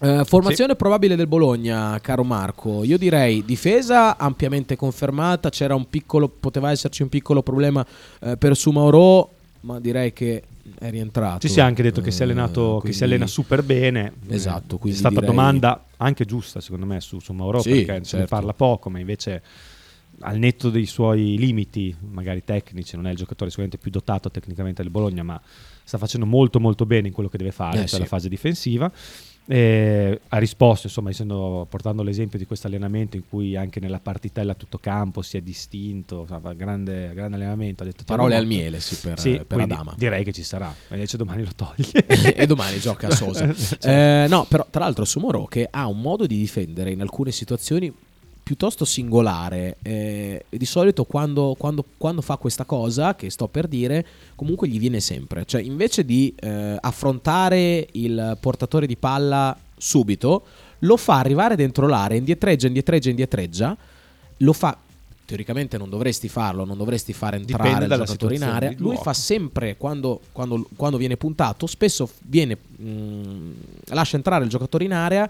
[0.00, 2.84] Eh, formazione probabile del Bologna, caro Marco.
[2.84, 5.50] Io direi difesa ampiamente confermata.
[5.50, 7.84] C'era un piccolo, poteva esserci un piccolo problema
[8.20, 9.30] eh, per Sumauro,
[9.62, 10.44] ma direi che
[10.78, 11.40] è rientrato.
[11.40, 13.64] Ci si è anche detto che si è Eh, allenato, che quindi- si allena super
[13.64, 14.12] bene.
[14.28, 17.86] Esatto, Eh, è stata direi- domanda anche giusta, secondo me, su, su Mauro, Sì, perché
[17.86, 18.26] se ne certo.
[18.28, 19.42] parla poco, ma invece
[20.20, 24.82] al netto dei suoi limiti, magari tecnici, non è il giocatore sicuramente più dotato tecnicamente
[24.82, 25.40] del Bologna, ma
[25.84, 27.98] sta facendo molto molto bene in quello che deve fare, Eh, cioè sì.
[28.00, 28.90] la fase difensiva.
[29.50, 34.52] E ha risposto, insomma, essendo, portando l'esempio di questo allenamento in cui anche nella partitella
[34.52, 37.82] a tutto campo si è distinto, insomma, grande, grande allenamento.
[37.82, 38.62] Ha detto, Parole "Ti al amo molto".
[38.62, 39.94] miele, sì, per- Sì, per Adama.
[39.96, 42.04] Direi che ci sarà, invece domani lo toglie.
[42.36, 43.46] e domani gioca a Sosa.
[43.56, 43.86] Certo.
[43.88, 47.90] Eh, no, però tra l'altro Sumoro che ha un modo di difendere in alcune situazioni
[48.48, 49.76] piuttosto singolare.
[49.82, 54.78] eh, di solito quando, quando- quando fa questa cosa, che sto per dire, comunque gli
[54.78, 55.44] viene sempre.
[55.44, 60.44] Cioè, invece di eh, affrontare il portatore di palla subito,
[60.80, 63.76] lo fa arrivare dentro l'area, indietreggia, indietreggia, indietreggia,
[64.38, 64.78] lo fa
[65.26, 68.68] teoricamente non dovresti farlo, non dovresti fare entrare il giocatore in area.
[68.78, 73.50] Lui fa sempre quando, quando- quando viene puntato, spesso viene, mh,
[73.88, 75.28] lascia entrare il giocatore in area,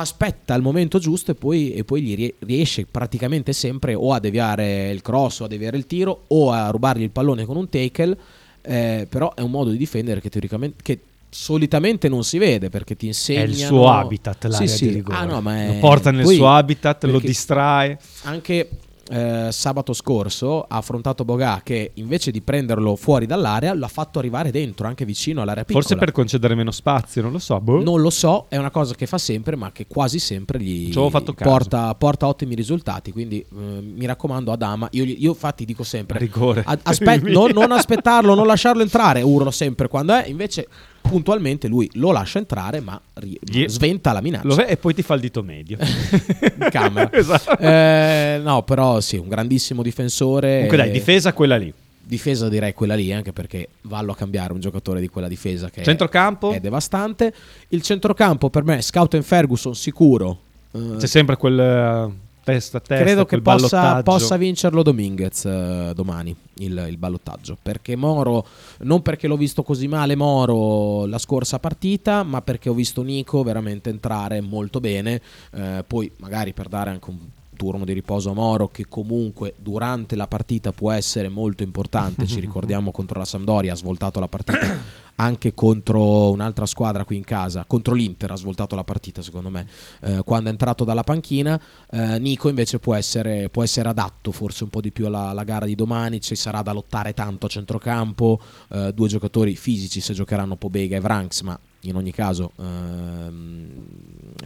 [0.00, 4.18] aspetta il momento giusto e poi, e poi gli rie- riesce praticamente sempre o a
[4.20, 7.68] deviare il cross o a deviare il tiro o a rubargli il pallone con un
[7.68, 8.16] tackle.
[8.62, 10.98] eh, però è un modo di difendere che teoricamente che
[11.32, 14.86] solitamente non si vede perché ti È insegna il suo habitat l'area sì, sì.
[14.88, 15.16] di rigore.
[15.16, 17.98] Ah, no, ma lo è- porta nel poi- suo habitat, lo distrae.
[18.24, 18.68] Anche
[19.10, 24.50] eh, sabato scorso ha affrontato Bogà che invece di prenderlo fuori dall'area l'ha fatto arrivare
[24.52, 25.84] dentro, anche vicino all'area piccola.
[25.84, 27.60] Forse per concedere meno spazio, non lo so.
[27.60, 27.82] boh.
[27.82, 30.92] Non lo so, è una cosa che fa sempre, ma che quasi sempre gli
[31.34, 33.10] porta, porta ottimi risultati.
[33.10, 34.88] Quindi eh, mi raccomando, Adama.
[34.92, 36.62] Io, io infatti dico sempre: Rigore.
[36.64, 39.22] "A- aspe- non, non aspettarlo, non lasciarlo entrare.
[39.22, 40.26] Urlo sempre quando è.
[40.28, 40.68] Invece,
[41.00, 45.02] puntualmente, lui lo lascia entrare, ma ri- Gli- sventa la minaccia Lo e poi ti
[45.02, 45.76] fa il dito medio.
[45.80, 47.10] in camera.
[47.12, 47.58] Esatto.
[47.58, 50.52] Eh, no, però sì, un grandissimo difensore.
[50.54, 51.72] Comunque dai, difesa quella lì.
[52.02, 55.80] Difesa direi quella lì, anche perché vallo a cambiare un giocatore di quella difesa che
[55.80, 56.52] è- Centrocampo?
[56.52, 57.32] è, devastante.
[57.68, 60.38] Il centrocampo per me, Scout and Ferguson sicuro.
[60.72, 62.12] Eh, C'è sempre quel
[62.52, 67.56] testa a testa, credo che possa, possa vincerlo Dominguez eh, domani il, il ballottaggio.
[67.60, 68.46] Perché Moro,
[68.80, 73.42] non perché l'ho visto così male Moro la scorsa partita, ma perché ho visto Nico
[73.42, 75.20] veramente entrare molto bene.
[75.52, 77.18] Eh, poi magari per dare anche un
[77.60, 82.40] turno di riposo a Moro che comunque durante la partita può essere molto importante ci
[82.40, 84.78] ricordiamo contro la Sampdoria ha svoltato la partita
[85.16, 89.66] anche contro un'altra squadra qui in casa contro l'Inter ha svoltato la partita secondo me
[90.00, 91.60] eh, quando è entrato dalla panchina.
[91.90, 95.44] Eh, Nico invece può essere, può essere adatto forse un po' di più alla, alla
[95.44, 98.40] gara di domani ci sarà da lottare tanto a centrocampo
[98.70, 103.68] eh, due giocatori fisici se giocheranno Pobega e Vranks ma in ogni caso ehm,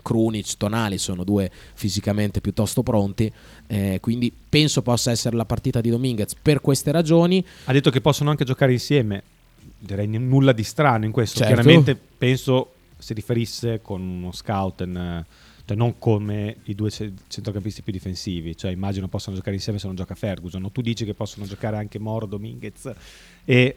[0.03, 3.33] Krunic, Tonali sono due fisicamente piuttosto pronti
[3.67, 8.01] eh, quindi penso possa essere la partita di Dominguez per queste ragioni Ha detto che
[8.01, 9.23] possono anche giocare insieme.
[9.79, 11.39] Direi n- nulla di strano in questo.
[11.39, 11.55] Certo.
[11.55, 15.25] Chiaramente penso si riferisse con uno scout, in,
[15.65, 18.57] cioè non come i due ce- centrocampisti più difensivi.
[18.57, 20.71] Cioè immagino possano giocare insieme se non gioca Ferguson.
[20.73, 22.93] Tu dici che possono giocare anche Moro, Dominguez
[23.45, 23.77] e...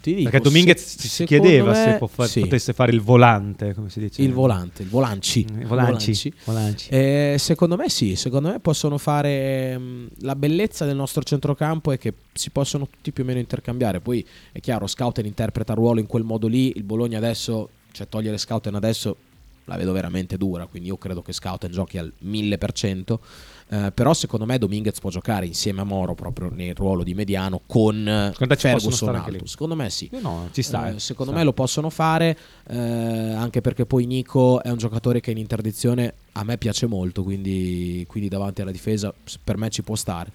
[0.00, 2.40] Dico, perché Dominguez se- si chiedeva me, se può fa- sì.
[2.40, 4.22] potesse fare il volante, come si dice?
[4.22, 5.40] il volante, il volanci.
[5.40, 6.88] I volanci, volanci.
[6.90, 11.98] Eh, secondo me sì, secondo me possono fare mh, la bellezza del nostro centrocampo è
[11.98, 14.00] che si possono tutti più o meno intercambiare.
[14.00, 18.08] Poi è chiaro, Scouten interpreta il ruolo in quel modo lì, il Bologna adesso, cioè
[18.08, 19.16] togliere Scouten adesso
[19.64, 23.18] la vedo veramente dura, quindi io credo che Scouten giochi al 1000%.
[23.70, 27.60] Eh, però secondo me Dominguez può giocare insieme a Moro proprio nel ruolo di mediano
[27.66, 29.46] con eh, ci possono Ferguson alto.
[29.46, 30.08] Secondo me sì.
[30.10, 31.40] Eh no, ci sta, Eh, eh, secondo sta.
[31.40, 32.36] me lo possono fare,
[32.68, 37.22] eh, anche perché poi Nico è un giocatore che in interdizione a me piace molto,
[37.22, 39.12] quindi, quindi davanti alla difesa
[39.44, 40.30] per me ci può stare.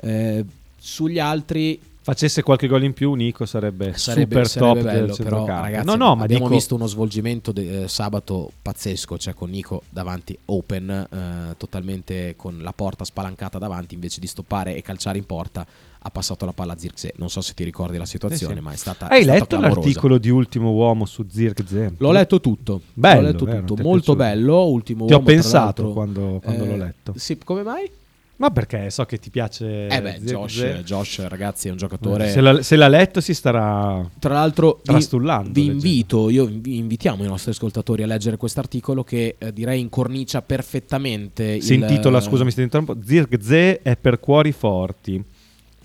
[0.00, 0.44] Eh,
[0.76, 5.46] sugli altri Facesse qualche gol in più, Nico sarebbe, sarebbe, super sarebbe top bello, però
[5.46, 9.48] ragazzi no, no, ma abbiamo dico, visto uno svolgimento de- eh, sabato pazzesco, cioè con
[9.48, 15.16] Nico davanti open, eh, totalmente con la porta spalancata davanti, invece di stoppare e calciare
[15.16, 15.66] in porta
[16.06, 17.14] ha passato la palla a Zirkzee.
[17.16, 18.62] Non so se ti ricordi la situazione, Eh sì.
[18.62, 19.80] ma è stata Hai è stata letto clamorosa.
[19.80, 21.94] l'articolo di Ultimo Uomo su Zirkzee?
[21.96, 22.82] L'ho letto tutto.
[22.92, 23.58] Bello, L'ho letto vero?
[23.60, 23.74] tutto.
[23.76, 24.66] Ti Molto bello.
[24.66, 25.92] Ultimo Ti ho uomo, tra pensato l'altro.
[25.92, 27.12] quando, quando Eh, l'ho letto.
[27.16, 27.90] Sì, come mai?
[28.36, 29.86] Ma perché so che ti piace.
[29.86, 30.60] Eh beh, Josh.
[30.84, 32.30] Josh, ragazzi, è un giocatore.
[32.30, 35.50] Se l'ha, se l'ha letto si starà Tra l'altro, vi, trastullando.
[35.52, 35.86] vi leggendo.
[35.86, 41.60] invito, io invi- invitiamo i nostri ascoltatori a leggere quest'articolo che eh, direi incornicia perfettamente.
[41.60, 45.22] Si il- intitola, scusami se ti interrompo, Zirkzee è per cuori forti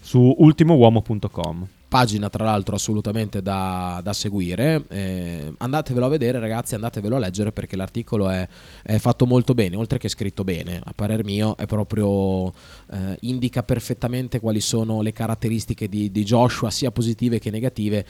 [0.01, 1.67] su ultimouomo.com.
[1.89, 4.85] Pagina tra l'altro assolutamente da, da seguire.
[4.89, 8.47] Eh, andatevelo a vedere, ragazzi, andatevelo a leggere perché l'articolo è,
[8.83, 10.79] è fatto molto bene, oltre che scritto bene.
[10.83, 12.53] A parer mio, è proprio
[12.91, 18.05] eh, indica perfettamente quali sono le caratteristiche di, di Joshua, sia positive che negative.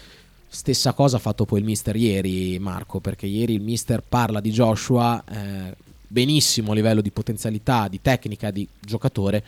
[0.50, 4.52] Stessa cosa ha fatto poi il mister ieri, Marco, perché ieri il mister parla di
[4.52, 5.76] Joshua eh,
[6.06, 9.42] benissimo a livello di potenzialità, di tecnica, di giocatore.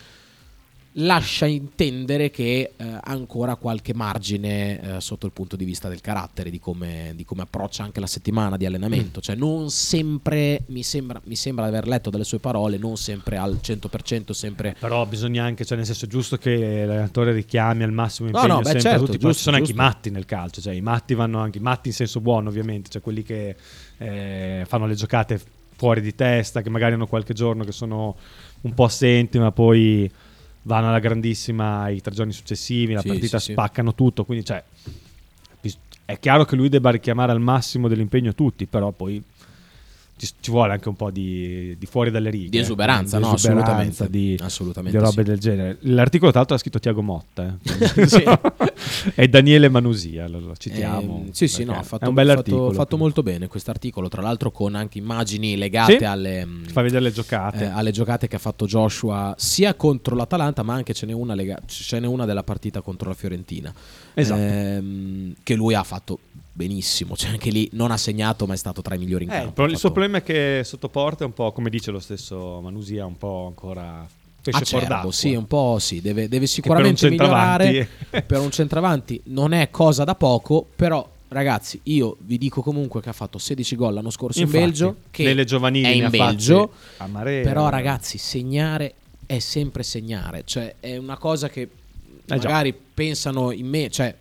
[0.95, 6.01] Lascia intendere che eh, ha ancora qualche margine eh, sotto il punto di vista del
[6.01, 9.21] carattere, di come, di come approccia anche la settimana di allenamento.
[9.21, 13.37] Cioè, non sempre mi sembra, mi sembra di aver letto dalle sue parole, non sempre
[13.37, 17.93] al 100%, sempre Però bisogna anche, cioè nel senso è giusto che l'allenatore richiami al
[17.93, 19.87] massimo No, impegno no, beh, sempre certo, tutti, però ci giusto, sono anche i giusto.
[19.89, 23.01] matti nel calcio, cioè i matti vanno anche, i matti in senso buono ovviamente, cioè
[23.01, 23.55] quelli che
[23.97, 25.39] eh, fanno le giocate
[25.73, 28.15] fuori di testa, che magari hanno qualche giorno che sono
[28.61, 30.11] un po' assenti, ma poi
[30.63, 34.63] vanno alla grandissima i tre giorni successivi, la Sì, partita sì, spaccano tutto, quindi cioè,
[36.05, 39.21] è chiaro che lui debba richiamare al massimo dell'impegno tutti, però poi
[40.21, 42.49] ci, ci vuole anche un po' di, di fuori dalle righe.
[42.49, 44.09] Di esuberanza, eh, no, esuberanza, assolutamente.
[44.09, 45.29] Di, Assolutamente di robe sì.
[45.29, 45.77] del genere.
[45.81, 47.57] L'articolo, tra l'altro, l'ha scritto Tiago Motta.
[47.63, 48.07] eh.
[48.07, 48.23] Sì.
[49.15, 51.23] e Daniele Manusia, lo, lo citiamo.
[51.25, 54.07] Ehm, sì, sì, no, ha fatto, è un bel fatto- fatto molto bene questo articolo,
[54.09, 57.63] tra l'altro con anche immagini legate Sì, alle, fa vedere le giocate.
[57.65, 61.33] eh, alle giocate che ha fatto Joshua sia contro l'Atalanta, ma anche ce n'è una,
[61.35, 63.73] lega- ce n'è una della partita contro la Fiorentina.
[64.13, 64.39] Esatto.
[64.41, 66.19] Ehm, che lui ha fatto
[66.53, 69.33] benissimo, cioè anche lì non ha segnato, ma è stato tra i migliori in Eh,
[69.39, 69.63] campo.
[69.65, 72.59] il, il suo problema è che sotto porta è un po', come dice lo stesso
[72.61, 74.07] Manusia, un po' ancora
[74.41, 75.11] pesce Acerbo, d'acqua.
[75.11, 77.87] sì, un po' sì, deve, deve sicuramente per migliorare.
[78.25, 83.09] per un centravanti non è cosa da poco, però ragazzi, io vi dico comunque che
[83.09, 86.71] ha fatto 16 gol l'anno scorso Infatti, in Belgio, che nelle giovanili è in Belgio,
[86.97, 88.93] però ragazzi, segnare
[89.25, 91.69] è sempre segnare, cioè è una cosa che Eh
[92.25, 92.35] già.
[92.35, 94.13] magari pensano in me, cioè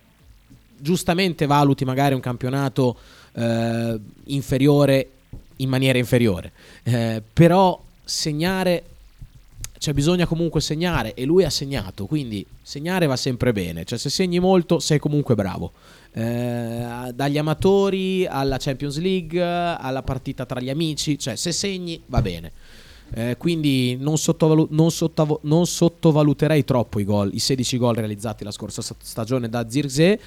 [0.81, 2.97] giustamente valuti magari un campionato
[3.33, 5.09] eh, inferiore
[5.57, 6.51] in maniera inferiore,
[6.83, 8.83] Eh, però segnare
[9.77, 14.11] cioè bisogna comunque segnare e lui ha segnato, quindi segnare va sempre bene, cioè se
[14.11, 15.71] segni molto sei comunque bravo.
[16.13, 22.21] Eh, dagli amatori alla Champions League, alla partita tra gli amici, cioè se segni va
[22.21, 22.51] bene.
[23.13, 28.43] Eh, quindi non, sottovalu- non sottavo- non sottovaluterei troppo i gol, i 16 gol realizzati
[28.43, 30.19] la scorsa sta- stagione da Zirkzee,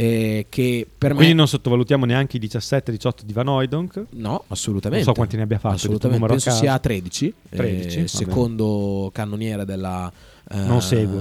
[0.00, 4.04] eh, che per Quindi me non sottovalutiamo neanche i 17-18 di Van Hooijdonk.
[4.10, 5.04] No, assolutamente.
[5.04, 5.74] Non so quanti ne abbia fatti.
[5.74, 10.10] Assolutamente, penso sia a 13, 13, eh, secondo cannoniere della
[10.50, 11.20] eh, Non segue.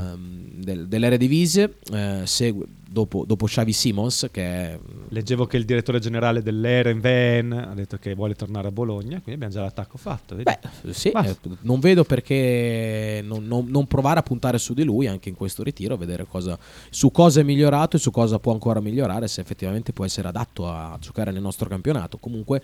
[0.57, 4.79] del- dell'Eredivisie, eh, segue dopo, dopo Xavi Simons che è
[5.09, 9.33] Leggevo che il direttore generale dell'Eren Ven ha detto che vuole tornare a Bologna, quindi
[9.33, 10.35] abbiamo già l'attacco fatto.
[10.35, 10.51] vedi?
[10.91, 15.29] sì, eh, non vedo perché non, non- non provare a puntare su di lui anche
[15.29, 16.57] in questo ritiro, vedere cosa,
[16.89, 20.67] su cosa è migliorato e su cosa può ancora migliorare, se effettivamente può essere adatto
[20.69, 22.17] a giocare nel nostro campionato.
[22.17, 22.61] Comunque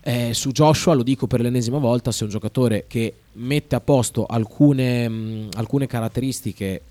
[0.00, 3.80] eh, su Joshua, lo dico per l'ennesima volta, se è un giocatore che mette a
[3.80, 6.82] posto alcune, mh, alcune caratteristiche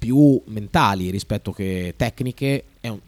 [0.00, 2.98] più mentali rispetto che tecniche, è, un-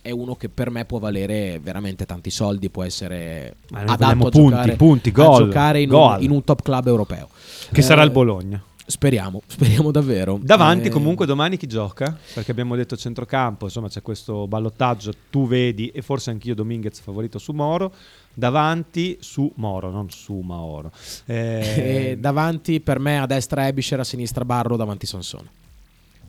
[0.00, 4.38] è uno che per me può valere veramente tanti soldi, può essere adatto a punti,
[4.38, 5.92] giocare, punti, a gol, giocare in.
[5.92, 7.28] Un, in un top club europeo.
[7.72, 8.62] Che sarà il Eh, Bologna.
[8.88, 10.38] Speriamo, speriamo davvero.
[10.40, 12.16] Davanti Eh, comunque domani chi gioca?
[12.34, 17.40] Perché abbiamo detto centrocampo, insomma c'è questo ballottaggio, tu vedi e forse anch'io Dominguez favorito
[17.40, 17.92] su Moro,
[18.32, 20.92] davanti su Moro, non su Maoro.
[21.26, 25.48] Eh, eh, davanti per me a destra Ebisher, a sinistra Barro, davanti Sansone.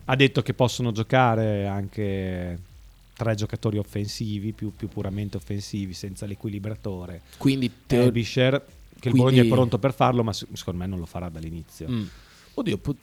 [0.09, 2.59] Ha detto che possono giocare anche
[3.13, 7.21] tre giocatori offensivi, più, più puramente offensivi, senza l'equilibratore.
[7.37, 8.51] Quindi teo- Ebisher,
[8.99, 11.29] che il quindi- Bologna è pronto per farlo, ma se- secondo me non lo farà
[11.29, 11.89] dall'inizio.
[11.89, 12.03] Mm.
[12.53, 12.95] Oddio, po-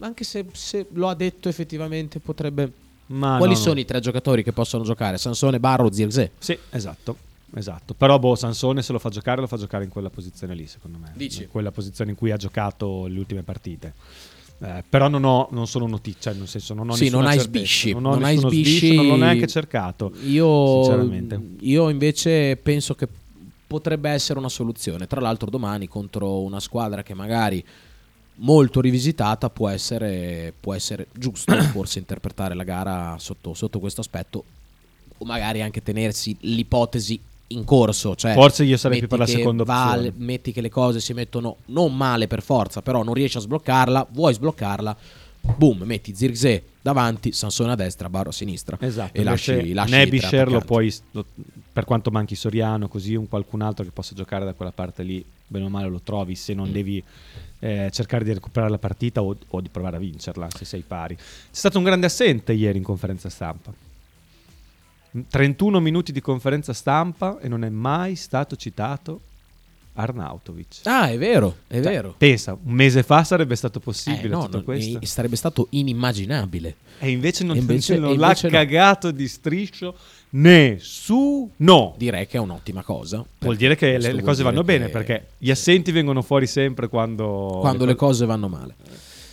[0.00, 2.70] anche se, se lo ha detto effettivamente potrebbe...
[3.06, 3.64] Ma Quali no, no.
[3.64, 5.18] sono i tre giocatori che possono giocare?
[5.18, 6.30] Sansone, Barro, Zirkzee?
[6.38, 7.16] Sì, esatto.
[7.56, 10.66] Esatto, però boh, Sansone se lo fa giocare lo fa giocare in quella posizione lì,
[10.66, 11.12] secondo me.
[11.14, 11.42] Dici?
[11.44, 13.92] In quella posizione in cui ha giocato le ultime partite.
[14.64, 17.38] Eh, però non ho, non sono notizie, cioè nel senso non ho Sì, non hai
[17.38, 18.76] certezza, sbisci, non non hai sbisci.
[18.78, 20.12] sbiscio, non l'ho neanche cercato.
[20.24, 21.40] Io, sinceramente.
[21.60, 23.06] io invece penso che
[23.66, 25.06] potrebbe essere una soluzione.
[25.06, 27.62] Tra l'altro domani contro una squadra che magari
[28.36, 34.44] molto rivisitata può essere, può essere giusto forse interpretare la gara sotto, sotto questo aspetto
[35.18, 38.14] o magari anche tenersi l'ipotesi in corso.
[38.16, 40.12] Cioè Forse io sarei più per la seconda va- opzione.
[40.16, 44.06] metti che le cose si mettono non male per forza, però non riesci a sbloccarla,
[44.10, 44.96] vuoi sbloccarla,
[45.56, 50.50] boom, metti Zirkzee davanti, Sansone a destra, Barro a sinistra Esatto, e lasci, lasci Nebisher
[50.50, 51.24] lo puoi, lo-
[51.72, 55.24] per quanto manchi Soriano, così un qualcun altro che possa giocare da quella parte lì,
[55.46, 56.56] bene o male lo trovi se Mm.
[56.56, 57.02] non devi
[57.60, 61.14] eh, cercare di recuperare la partita o, o di provare a vincerla se sei pari.
[61.16, 63.72] C'è stato un grande assente ieri in conferenza stampa.
[65.28, 69.20] 31 minuti di conferenza stampa e non è mai stato citato
[69.96, 70.80] Arnautovic.
[70.84, 72.14] Ah, è vero, è Cioè, vero.
[72.18, 74.98] Pensa, un mese fa sarebbe stato Eh, possibile no, tutto non- questo.
[75.02, 76.74] sarebbe stato inimmaginabile.
[76.98, 78.52] E invece non, E invece- non e l'ha invece no.
[78.52, 79.94] cagato di striscio
[80.30, 81.94] nessuno.
[81.96, 83.24] Direi che è un'ottima cosa.
[83.38, 87.58] Vuol dire che le, le cose vanno bene perché gli assenti vengono fuori sempre quando,
[87.60, 88.74] quando le cose vanno male.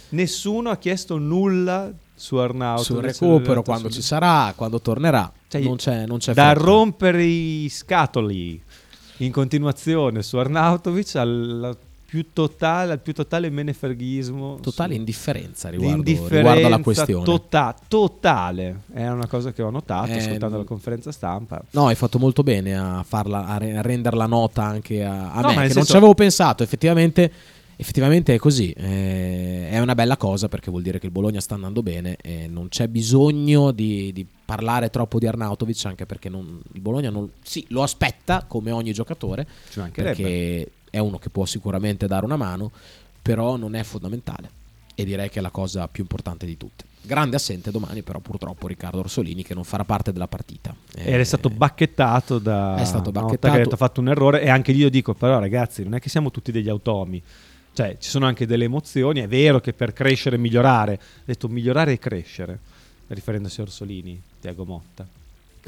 [0.10, 2.86] Nessuno ha chiesto nulla su Arnautovic.
[2.86, 6.64] Sul recupero, quando ci sarà, quando tornerà, Cioè, non c'è, non c'è da fretta.
[6.66, 8.62] rompere i scatoli
[9.18, 14.58] in continuazione su Arnautovic al più totale, al più totale menefreghismo.
[14.62, 17.24] Totale indifferenza riguardo, Indifferenza riguardo alla questione.
[17.24, 18.82] tota- totale.
[18.94, 21.62] È una cosa che ho notato Ehm, ascoltando la conferenza stampa.
[21.72, 25.40] No, hai fatto molto bene a, farla, a, re- a renderla nota anche a, a
[25.42, 26.64] No, me, che non senso- ci avevo pensato.
[26.64, 27.32] Effettivamente,
[27.78, 28.72] effettivamente è così.
[28.76, 32.48] Eh, è una bella cosa perché vuol dire che il Bologna sta andando bene e
[32.50, 34.26] non c'è bisogno di, di
[34.56, 38.92] parlare troppo di Arnautovic anche perché non- il Bologna non, sì, lo aspetta come ogni
[38.92, 39.48] giocatore
[40.04, 42.70] perché è uno che può sicuramente dare una mano,
[43.22, 44.50] però non è fondamentale
[44.94, 46.84] e direi che è la cosa più importante di tutte.
[47.04, 50.76] Grande assente domani però purtroppo Riccardo Orsolini che non farà parte della partita.
[50.94, 53.58] Ed è stato bacchettato da È stato bacchettato.
[53.58, 56.30] che ha fatto un errore e anche io dico però ragazzi non è che siamo
[56.30, 57.24] tutti degli automi
[57.74, 61.48] cioè ci sono anche delle emozioni è vero che per crescere e migliorare ha detto
[61.48, 62.60] migliorare e crescere
[63.14, 65.20] riferendosi a Orsolini Tiago Motta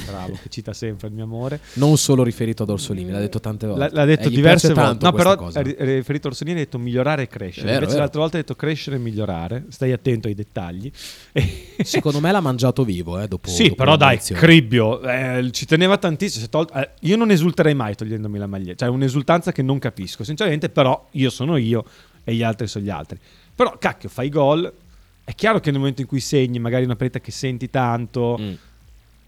[0.05, 3.67] bravo che cita sempre il mio amore Non solo riferito ad Orsolini, l'ha detto tante
[3.67, 3.81] volte.
[3.83, 5.05] L'ha, l'ha detto E gli diverse volte.
[5.05, 5.61] No, però cosa.
[5.61, 7.67] riferito a Orsolini ha detto migliorare e crescere.
[7.67, 9.65] Vero, Invece l'altra volta ha detto crescere e migliorare.
[9.69, 10.91] Stai attento ai dettagli.
[11.83, 14.17] Secondo me l'ha mangiato vivo, eh, dopo Sì, dopo però dai.
[14.17, 16.47] Cribbio eh, ci teneva tantissimo.
[16.49, 18.85] tolto- eh, io non esulterei mai togliendomi la maglietta.
[18.85, 20.69] Cioè, è un'esultanza che non capisco, sinceramente.
[20.69, 21.85] Però io sono io
[22.23, 23.19] e gli altri sono gli altri.
[23.55, 24.71] Però, cacchio, fai gol.
[25.25, 28.53] È chiaro che nel momento in cui segni, magari una partita che senti tanto, Mm.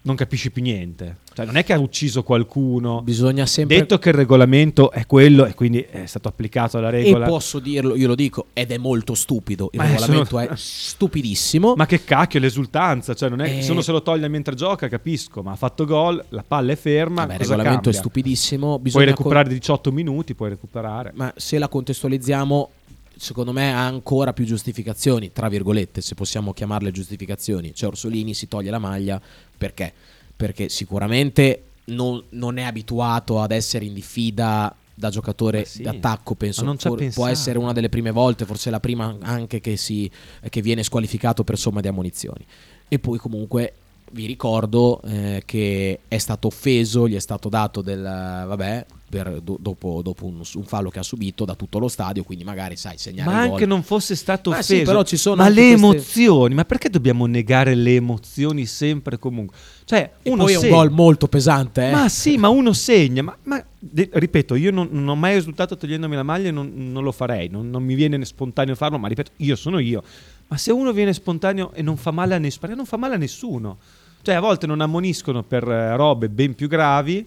[0.02, 1.16] non capisci più niente.
[1.36, 3.02] Cioè, non è che ha ucciso qualcuno.
[3.02, 7.02] Bisogna sempre Detto che il regolamento è quello e quindi è stato applicato alla E
[7.02, 7.26] regola.
[7.26, 9.68] posso dirlo, io lo dico, ed è molto stupido.
[9.72, 11.74] Il Ma, eh, regolamento sono- è stupidissimo.
[11.76, 13.14] Ma che cacchio, l'esultanza.
[13.14, 13.62] Cioè, non è, Eh.
[13.62, 15.42] Se uno se lo toglie mentre gioca, capisco.
[15.42, 17.22] Ma ha fatto gol, la palla è ferma.
[17.22, 17.90] Vabbè, il regolamento cambia?
[17.90, 18.66] è stupidissimo.
[18.68, 21.10] Puoi Bisogna recuperare 18 minuti, puoi recuperare.
[21.14, 22.70] Ma se la contestualizziamo,
[23.16, 27.74] secondo me ha ancora più giustificazioni, tra virgolette, se possiamo chiamarle giustificazioni.
[27.74, 29.20] Cioè Orsolini si toglie la maglia
[29.56, 29.92] perché?
[30.36, 36.62] Perché sicuramente non, non è abituato ad essere in diffida da giocatore sì, d'attacco, penso.
[36.94, 37.28] può pensato.
[37.28, 40.10] essere una delle prime volte, forse la prima anche che, si,
[40.48, 42.44] che viene squalificato per somma di ammonizioni.
[42.88, 43.74] E poi comunque
[44.12, 49.56] vi ricordo eh, che è stato offeso, gli è stato dato del vabbè per- do-
[49.60, 52.98] dopo, dopo un, un fallo che ha subito da tutto lo stadio, quindi magari sai
[52.98, 54.74] segnare Ma anche non fosse stato Ma offeso.
[54.78, 59.14] sì, però ci sono ma le queste- emozioni, ma perché dobbiamo negare le emozioni sempre
[59.16, 59.56] e comunque?
[59.84, 61.92] Cioè, E uno poi è un gol molto pesante, eh.
[61.92, 63.22] Ma sì, ma uno segna.
[63.22, 66.72] Ma, ma- de- ripeto, io non, non ho mai esultato togliendomi la maglia e non,
[66.74, 67.48] non lo farei.
[67.48, 70.02] Non, non mi viene spontaneo farlo, ma ripeto, io sono io.
[70.48, 73.14] Ma se uno viene spontaneo e non fa male a nessuno, perché non fa male
[73.14, 73.78] a nessuno.
[74.22, 77.24] Cioè, a volte non ammoniscono per eh, robe ben più gravi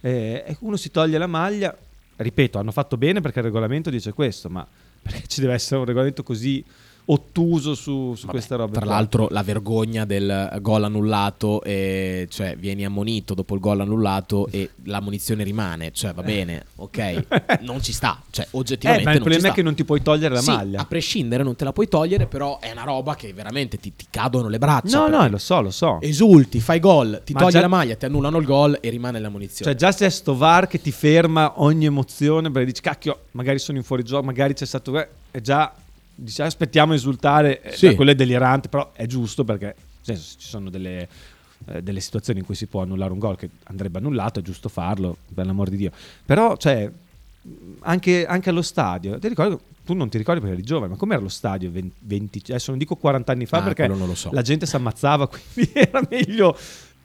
[0.00, 1.76] eh, uno si toglie la maglia.
[2.16, 4.66] Ripeto, hanno fatto bene perché il regolamento dice questo, ma
[5.02, 6.64] perché ci deve essere un regolamento così
[7.12, 8.72] ottuso su, su queste robe?
[8.72, 8.94] Tra qua?
[8.94, 14.70] l'altro la vergogna del gol annullato, e, cioè vieni ammonito dopo il gol annullato e
[14.84, 19.48] l'ammonizione rimane, cioè va bene, ok, non ci sta, cioè Eh, oggettivamente ma il problema
[19.48, 20.80] è che non ti puoi togliere la Sì, maglia.
[20.80, 24.06] a prescindere non te la puoi togliere, però è una roba che veramente ti, ti
[24.10, 24.98] cadono le braccia.
[24.98, 25.98] No, no, lo so, lo so.
[26.00, 29.18] Esulti, fai gol, ti Ma togli già- la maglia, ti annullano il gol e rimane
[29.18, 29.70] l'ammonizione.
[29.72, 33.58] Cioè, già se è sto VAR che ti ferma ogni emozione, perché dici, cacchio, magari
[33.58, 34.98] sono in fuorigioco, magari c'è stato.
[34.98, 35.72] eh", E già
[36.22, 37.60] dici, aspettiamo esultare.
[37.62, 37.88] eh, Sì.
[37.88, 41.08] beh, quello è delirante, però è giusto perché senso, ci sono delle,
[41.66, 44.68] eh, delle situazioni in cui si può annullare un gol che andrebbe annullato, è giusto
[44.68, 45.92] farlo, per l'amor di Dio.
[46.24, 46.90] Però, cioè,
[47.80, 51.20] anche, anche allo stadio, ti ricordo, tu non ti ricordi perché eri giovane, ma com'era
[51.20, 54.30] lo stadio 20, 20 adesso non dico 40 anni fa Ah, perché so.
[54.32, 56.56] la gente si ammazzava, quindi era meglio.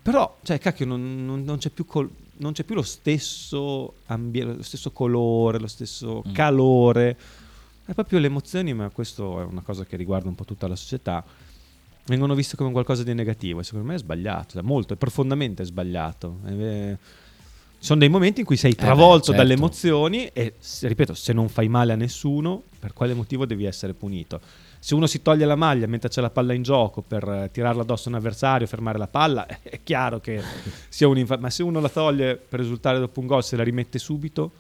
[0.02, 4.58] Però, cioè, cacchio, non, non- non c'è più col- non c'è più lo stesso ambiente,
[4.58, 6.34] lo stesso colore, lo stesso Mm.
[6.34, 7.18] calore.
[7.86, 10.76] È proprio le emozioni, ma questo è una cosa che riguarda un po' tutta la
[10.76, 11.24] società.
[12.08, 15.64] Vengono viste come qualcosa di negativo e secondo me è sbagliato, cioè, molto, è profondamente
[15.64, 16.40] sbagliato.
[16.48, 16.98] Eh,
[17.80, 19.42] Ci sono dei momenti in cui sei beh, travolto certo.
[19.42, 23.66] dalle emozioni e, se- ripeto, se non fai male a nessuno, per quale motivo devi
[23.66, 24.42] essere punito?
[24.80, 27.84] Se uno si toglie la maglia mentre c'è la palla in gioco per eh, tirarla
[27.84, 30.42] addosso a un avversario, fermare la palla, è chiaro che
[30.90, 33.64] sia un infa- Ma se uno la toglie per risultare dopo un gol, se la
[33.64, 34.52] rimette subito,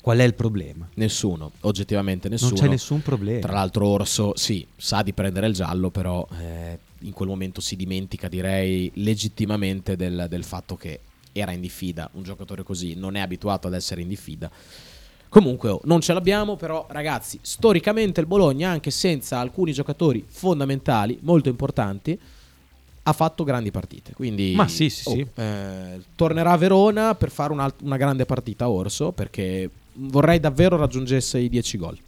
[0.00, 0.88] qual è il problema?
[0.94, 2.52] Nessuno, oggettivamente nessuno.
[2.52, 3.40] Non c'è nessun problema.
[3.40, 7.76] Tra l'altro Orso, sì, sa di prendere il giallo, però eh, in quel momento si
[7.76, 11.00] dimentica, direi, legittimamente del, del fatto che
[11.32, 12.08] era in diffida.
[12.14, 14.50] Un giocatore così non è abituato ad essere in diffida.
[15.28, 21.18] Comunque, oh, non ce l'abbiamo, però ragazzi, storicamente il Bologna, anche senza alcuni giocatori fondamentali,
[21.22, 22.18] molto importanti,
[23.02, 24.12] ha fatto grandi partite.
[24.12, 25.26] Quindi, Ma sì, sì, oh, sì.
[25.34, 29.70] eh, tornerà a Verona per fare un'alt- una grande partita Orso, perché
[30.08, 31.98] vorrei davvero raggiungesse i 10 gol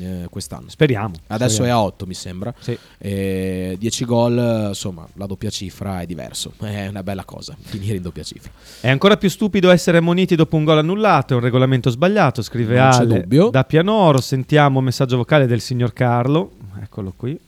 [0.00, 0.68] eh, quest'anno.
[0.68, 1.14] Speriamo.
[1.28, 1.80] Adesso speriamo.
[1.80, 2.54] è a 8, mi sembra.
[2.58, 2.76] Sì.
[2.98, 6.52] Eh, 10 gol, eh, insomma, la doppia cifra è diverso.
[6.62, 8.50] È una bella cosa, finire in doppia cifra.
[8.80, 12.78] È ancora più stupido essere ammoniti dopo un gol annullato, è un regolamento sbagliato, scrive
[12.78, 13.50] Non c'è Ale dubbio.
[13.50, 14.20] da Pianoro.
[14.20, 17.38] Sentiamo un messaggio vocale del signor Carlo, eccolo qui.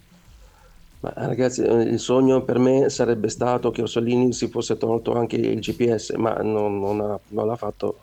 [1.00, 5.36] Ma ragazzi, eh, il sogno per me sarebbe stato che Orsolini si fosse tolto anche
[5.36, 7.98] il GPS, ma non, non ha- non l'ha fatto.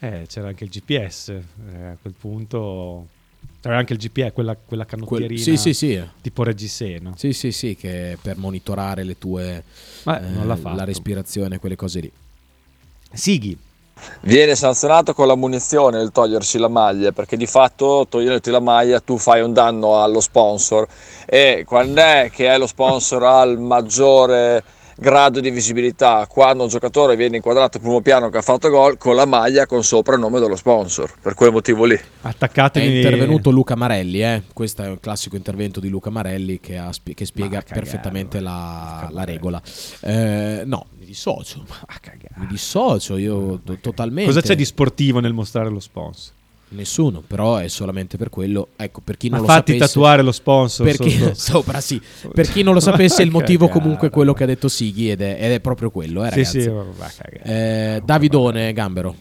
[0.00, 3.06] Eh, c'era anche il GPS, eh, a quel punto
[3.60, 5.40] C'era anche il GPE, quella, quella canottierina.
[5.40, 6.00] sì, sì, sì.
[6.20, 7.14] Tipo reggiseno.
[7.16, 9.64] Sì, sì, sì, che per monitorare le tue
[10.04, 10.76] Ma non l'ha eh, fatto.
[10.76, 12.12] la respirazione, quelle cose lì.
[13.12, 13.58] Sighi.
[14.20, 19.00] Viene sanzionato con la munizione il togliersi la maglia, perché di fatto toglierti la maglia
[19.00, 20.86] tu fai un danno allo sponsor
[21.26, 24.62] e quando è che è lo sponsor al maggiore
[24.98, 26.26] grado di visibilità?
[26.28, 29.84] Quando un giocatore viene inquadrato primo piano che ha fatto gol con la maglia con
[29.84, 31.94] sopra il nome dello sponsor, per quel motivo lì.
[31.94, 32.96] È Attaccatemi.
[32.96, 34.42] intervenuto Luca Marelli, eh.
[34.52, 39.08] questo è un classico intervento di Luca Marelli che, ha che spiega cagare, perfettamente la,
[39.10, 39.62] la regola.
[40.00, 41.64] Eh, no, mi dissocio.
[42.36, 44.30] Mi dissocio io to- totalmente.
[44.32, 46.36] Cosa c'è di sportivo nel mostrare lo sponsor?
[46.70, 48.68] Nessuno, però è solamente per quello.
[48.76, 51.80] Ecco, per chi Ma non lo fatti sapesse, tatuare lo sponsor per chi- sotto- sopra,
[51.80, 52.00] sì.
[52.32, 55.22] Per chi non lo sapesse, il motivo comunque è quello che ha detto Sighi ed
[55.22, 56.60] è, ed è proprio quello, eh, Sì, ragazzi.
[56.60, 57.42] sì, va a cagare.
[57.96, 59.14] Eh, Davidone Gambero.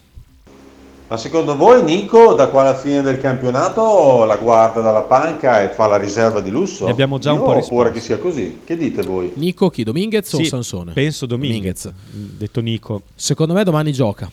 [1.09, 5.69] Ma secondo voi Nico da qua alla fine del campionato la guarda dalla panca e
[5.69, 6.83] fa la riserva di lusso?
[6.83, 7.75] Ne abbiamo già un Io po' ho risposto.
[7.75, 8.59] paura che sia così.
[8.65, 9.31] Che dite voi?
[9.35, 9.83] Nico chi?
[9.85, 10.91] Dominguez o Sì, Sansone?
[10.91, 11.89] Penso Dominguez.
[12.11, 13.03] Detto Nico.
[13.15, 14.29] Secondo me domani gioca.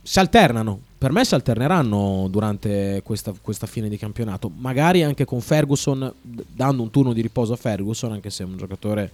[0.00, 0.80] Si alternano.
[0.98, 4.50] Per me si alterneranno durante questa, questa fine di campionato.
[4.52, 8.56] Magari anche con Ferguson, dando un turno di riposo a Ferguson, anche se è un
[8.56, 9.10] giocatore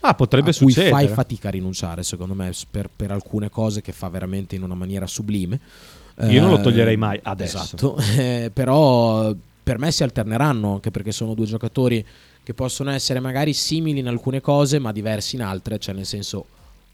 [0.00, 0.90] Ah, potrebbe a cui succedere.
[0.90, 4.74] fai fatica a rinunciare, secondo me, per, per alcune cose che fa veramente in una
[4.74, 5.58] maniera sublime.
[6.28, 7.56] Io non lo Eh, toglierei mai adesso.
[7.56, 7.96] Esatto.
[8.16, 12.04] Eh, però per me si alterneranno, anche perché sono due giocatori
[12.42, 15.78] che possono essere magari simili in alcune cose, ma diversi in altre.
[15.78, 16.44] Cioè, nel senso,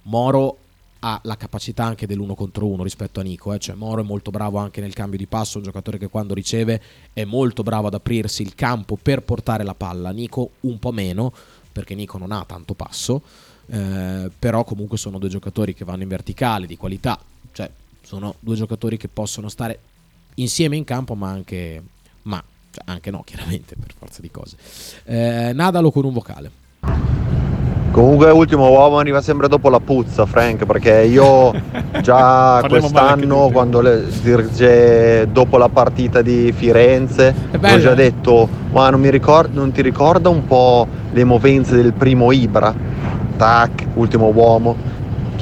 [0.04, 0.56] Moro
[1.05, 3.53] ha la capacità anche dell'uno contro uno rispetto a Nico.
[3.53, 3.59] eh.
[3.59, 6.80] Cioè, Moro è molto bravo anche nel cambio di passo, un giocatore che quando riceve
[7.12, 10.11] è molto bravo ad aprirsi il campo per portare la palla.
[10.11, 11.32] Nico un po' meno,
[11.72, 13.20] perché Nico non ha tanto passo.
[13.66, 17.18] eh, però comunque sono due giocatori che vanno in verticale di qualità.
[17.53, 17.70] Cioè,
[18.03, 19.78] sono due giocatori che possono stare
[20.34, 21.82] insieme in campo, ma anche.
[22.22, 24.57] Ma cioè, anche no, chiaramente, per forza di cose.
[25.05, 26.61] Eh, Nadalo con un vocale.
[27.93, 31.53] Comunque ultimo uomo arriva sempre dopo la puzza, Frank, perché io
[32.01, 38.99] già quest'anno quando le, dirige dopo la partita di Firenze ho già detto, ma non,
[38.99, 42.74] mi ricor- non ti ricorda un po' le movenze del primo Ibra?
[43.36, 44.74] Tac, ultimo uomo.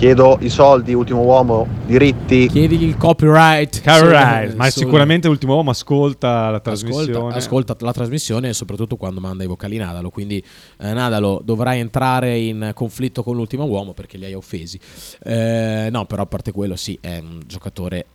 [0.01, 2.49] Chiedo i soldi, ultimo uomo, diritti.
[2.49, 3.83] Chiedigli il copyright.
[3.85, 7.13] Copyright, ma sicuramente l'ultimo uomo ascolta la trasmissione.
[7.13, 10.09] Ascolta, ascolta la trasmissione e soprattutto quando manda i vocali Nadalo.
[10.09, 10.43] Quindi
[10.79, 14.81] eh, Nadalo dovrai entrare in conflitto con l'ultimo uomo perché li hai offesi.
[15.23, 18.07] Eh, no, però a parte quello, sì, è un giocatore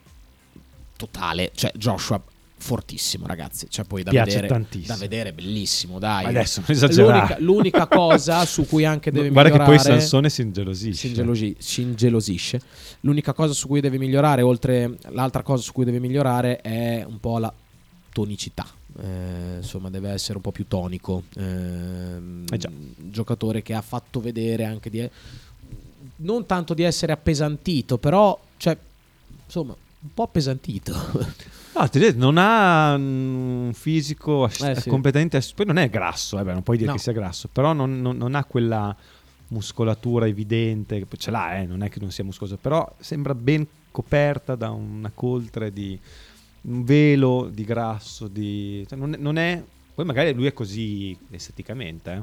[0.98, 1.52] totale.
[1.54, 2.20] Cioè, Joshua
[2.58, 3.68] fortissimo, ragazzi.
[3.70, 4.94] Cioè, poi da Piace vedere, tantissimo.
[4.94, 6.00] da vedere, bellissimo.
[6.00, 7.18] Dai, adesso non esagerare.
[7.18, 9.84] l'unica, l'unica cosa su cui anche deve Guarda che migliorare.
[9.84, 10.96] poi Sansone si ingelosisce.
[11.00, 12.62] si ingelosi- si ingelosisce.
[13.02, 17.20] L'unica cosa su cui deve migliorare, oltre l'altra cosa su cui deve migliorare, è un
[17.20, 17.54] po' la
[18.12, 18.66] tonicità.
[18.98, 21.24] Eh, insomma, deve essere un po' più tonico.
[21.36, 22.70] Ehm, Eh già.
[22.98, 25.08] giocatore che ha fatto vedere anche di.
[26.18, 28.78] Non tanto di essere appesantito, però, cioè,
[29.46, 30.94] insomma, un po' appesantito.
[31.78, 34.90] No, ti detto, non ha mm, un fisico as- Eh, sì.
[34.90, 35.38] competente.
[35.38, 36.96] ass- Poi non è grasso, eh, beh, non puoi dire No.
[36.96, 38.96] che sia grasso, però non, non- non ha quella
[39.50, 41.06] muscolatura evidente.
[41.18, 45.12] Ce l'ha, eh, non è che non sia muscoloso, però sembra ben coperta da una
[45.14, 46.00] coltre di
[46.62, 48.28] un velo di grasso.
[48.28, 49.64] Di, cioè non, è, non è-
[49.96, 52.22] Poi magari lui è così esteticamente, eh.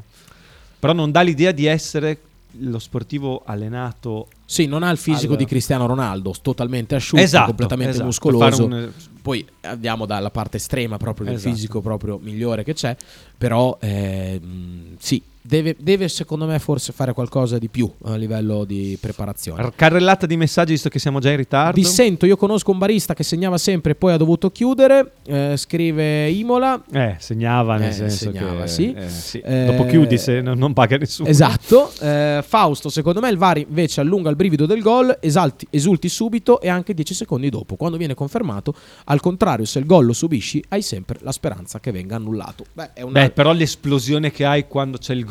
[0.79, 2.21] però non dà l'idea di essere
[2.59, 4.29] lo sportivo allenato.
[4.45, 8.65] Sì, non ha il fisico Al- di Cristiano Ronaldo, totalmente asciutto, Esatto, completamente esatto, muscoloso.
[8.65, 8.91] un-
[9.23, 11.55] Poi andiamo dalla parte estrema proprio del Esatto.
[11.55, 12.97] fisico proprio migliore che c'è,
[13.39, 18.97] però ehm, sì, deve, deve secondo me forse fare qualcosa di più a livello di
[19.01, 19.71] preparazione.
[19.75, 21.79] Carrellata di messaggi, visto che siamo già in ritardo.
[21.79, 26.29] Dissento, io conosco un barista che segnava sempre e poi ha dovuto chiudere, eh, scrive
[26.31, 26.83] Imola.
[26.93, 28.93] Eh, segnava nel Eh, senso segnava, che sì.
[28.93, 29.39] eh, sì.
[29.41, 31.29] Eh, dopo chiudi se non, non paga nessuno.
[31.29, 36.09] Esatto, Eh, Fausto, secondo me il VAR invece allunga il brivido del gol, esalti- esulti
[36.09, 37.77] subito e anche 10 secondi dopo.
[37.77, 38.75] Quando viene confermato,
[39.05, 42.65] al contrario, se il gol lo subisci, hai sempre la speranza che venga annullato.
[42.73, 43.21] Beh, è una...
[43.21, 45.31] Beh, però l'esplosione che hai quando c'è il gol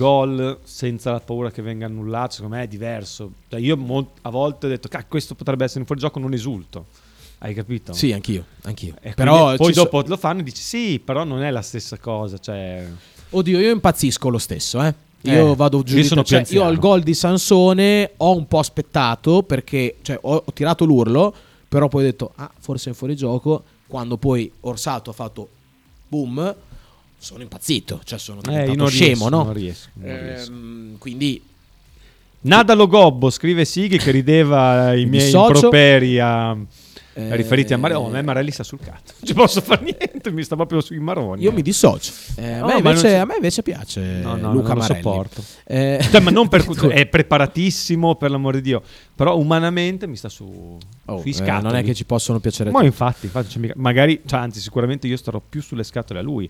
[0.64, 3.32] senza la paura che venga annullato, secondo me è diverso.
[3.50, 6.86] Cioè, io mol- a volte ho detto, "Cacchio, questo potrebbe essere un fuorigioco, non esulto.
[7.40, 7.94] Hai capito?
[7.94, 8.96] Sì, anch'io, anch'io.
[9.02, 11.62] E Però poi ci so- dopo lo fanno e dici, sì, però non è la
[11.64, 12.38] stessa cosa.
[12.38, 12.88] Cioè...
[13.32, 14.94] Oddio, io impazzisco lo stesso, eh.
[15.22, 16.80] Io Eh, vado giù io di sono cioè, io al anziano.
[16.80, 21.34] gol di Sansone ho un po' aspettato perché cioè, ho, ho tirato l'urlo,
[21.70, 23.64] però poi ho detto "Ah, forse è in fuorigioco".
[23.88, 25.48] Quando poi Orsato ha fatto
[26.08, 26.56] boom,
[27.24, 29.44] sono impazzito, cioè sono Eh, diventato non scemo, riesco, no?
[29.44, 30.52] non riesco, non riesco.
[30.52, 31.42] Ehm, quindi
[32.44, 35.54] Nadalo Gobbo, scrive Sighi che rideva i Mi miei dissocio.
[35.54, 36.58] improperi a,
[37.14, 38.02] Eh, riferiti a Marelli.
[38.02, 39.14] Oh, a me Marelli sta sul cazzo.
[39.20, 41.44] Non ci posso fare niente, mi sta proprio sui maroni.
[41.44, 42.12] Io mi dissocio.
[42.38, 44.78] Eh, a, No, me ma invece, si- a me invece piace No, no, Luca non
[44.80, 45.02] Marelli.
[45.04, 45.44] sopporto.
[45.66, 48.82] Eh, Cioè, ma non per è preparatissimo, per l'amore di Dio.
[49.14, 53.28] Però umanamente mi sta su, Oh, eh, non è che ci possono piacere Ma infatti,
[53.28, 56.50] infatti, cioè, magari, cioè, anzi, sicuramente io starò più sulle scatole a lui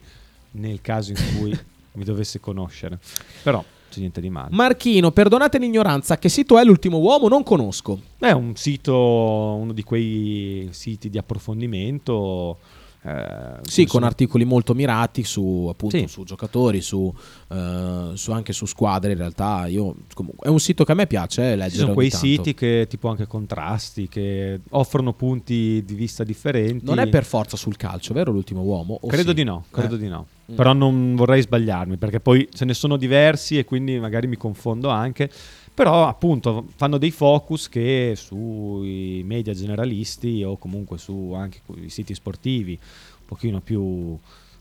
[0.51, 1.57] nel caso in cui
[1.93, 2.99] mi dovesse conoscere.
[3.43, 4.49] Però c'è niente di male.
[4.51, 7.27] Marchino, perdonate l'ignoranza, che sito è l'ultimo uomo?
[7.27, 7.99] Non conosco.
[8.17, 12.57] È un sito, uno di quei siti di approfondimento.
[13.03, 16.07] Eh, Sì, con articoli molto mirati su, appunto, Sì.
[16.07, 17.13] su giocatori, su,
[17.49, 19.11] eh, su- anche su squadre.
[19.13, 21.69] In realtà, io comunque, è un sito che a me piace eh, leggere.
[21.71, 22.25] Ci sono quei tanto.
[22.25, 26.85] siti che tipo anche contrasti, che offrono punti di vista differenti.
[26.85, 28.31] Non è per forza sul calcio, vero?
[28.31, 28.99] L'ultimo uomo?
[29.07, 29.35] Credo sì?
[29.35, 29.99] di no, credo Eh.
[29.99, 30.27] di no.
[30.51, 30.55] Mm.
[30.55, 34.89] Però non vorrei sbagliarmi perché poi ce ne sono diversi e quindi magari mi confondo
[34.89, 35.29] anche.
[35.73, 42.13] Però appunto fanno dei focus che sui media generalisti o comunque su anche i siti
[42.13, 44.17] sportivi un pochino più,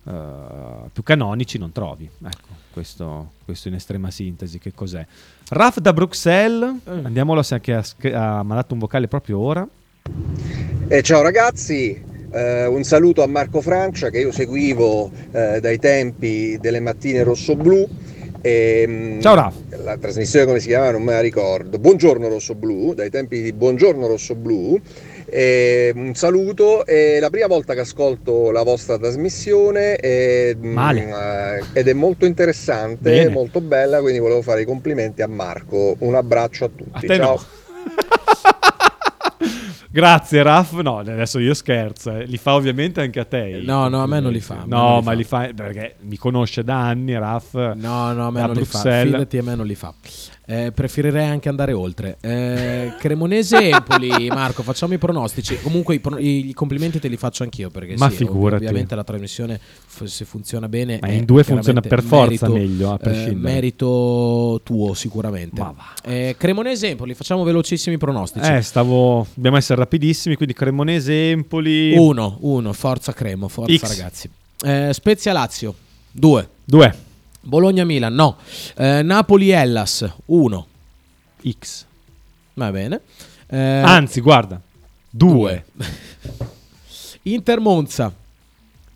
[0.07, 0.13] eh,
[0.93, 2.09] più canonici non trovi.
[2.25, 5.05] Ecco, questo, questo in estrema sintesi che cos'è.
[5.49, 7.05] Raf da Bruxelles, Mm.
[7.07, 7.83] andiamolo se anche ha,
[8.39, 9.67] ha mandato un vocale proprio ora.
[10.89, 12.03] Eh, ciao ragazzi,
[12.33, 17.89] eh, un saluto a Marco Francia che io seguivo eh, dai tempi delle mattine rosso-blu.
[18.43, 19.55] E, mm, Ciao Raf.
[19.85, 21.79] La trasmissione come si chiama non me la ricordo.
[21.79, 24.81] Buongiorno rosso-blu, dai tempi di Buongiorno rosso-blu.
[25.27, 31.61] E, un saluto, è la prima volta che ascolto la vostra trasmissione e, mm, Male.
[31.73, 33.31] eh, ed è molto interessante, Bene.
[33.31, 35.97] molto bella, quindi volevo fare i complimenti a Marco.
[35.99, 37.07] Un abbraccio a tutti.
[37.07, 37.35] te ciao.
[37.35, 37.41] no.
[39.93, 42.25] Grazie Raf, no adesso io scherzo, eh.
[42.25, 43.61] li fa ovviamente anche a te.
[43.65, 45.13] No, no, a me non li fa, No, li ma fa.
[45.13, 47.55] li fa perché mi conosce da anni Raf.
[47.75, 48.79] No, no, a me non li fa.
[48.81, 49.13] Bruxelles.
[49.13, 49.93] Fidati, a me non li fa.
[50.53, 52.17] Eh, preferirei anche andare oltre.
[52.21, 55.57] Eh, Cremonese Empoli, Marco, facciamo i pronostici.
[55.63, 58.65] Comunque i, pro- i complimenti te li faccio anch'io perché Ma sì, figurati.
[58.65, 62.91] ovviamente la trasmissione f- se funziona bene Ma in due funziona per forza merito, meglio,
[62.91, 63.53] a eh, prescindere.
[63.55, 65.65] merito tuo sicuramente.
[66.05, 68.51] Eh, Cremonese Empoli, facciamo velocissimi pronostici.
[68.51, 73.89] Eh, stavo dobbiamo essere rapidissimi, quindi Cremonese Empoli Uno, uno, forza Cremo, forza X.
[73.97, 74.29] ragazzi.
[74.65, 75.73] Eh, Spezia Lazio,
[76.11, 76.49] 2.
[76.65, 76.95] 2.
[77.43, 78.37] Bologna Milan, no.
[78.77, 80.67] Eh, Napoli Hellas, 1.
[81.43, 81.87] X.
[82.55, 83.01] Va bene.
[83.47, 84.61] Eh, Anzi, guarda.
[85.11, 85.65] 2.
[87.23, 88.13] Inter Monza.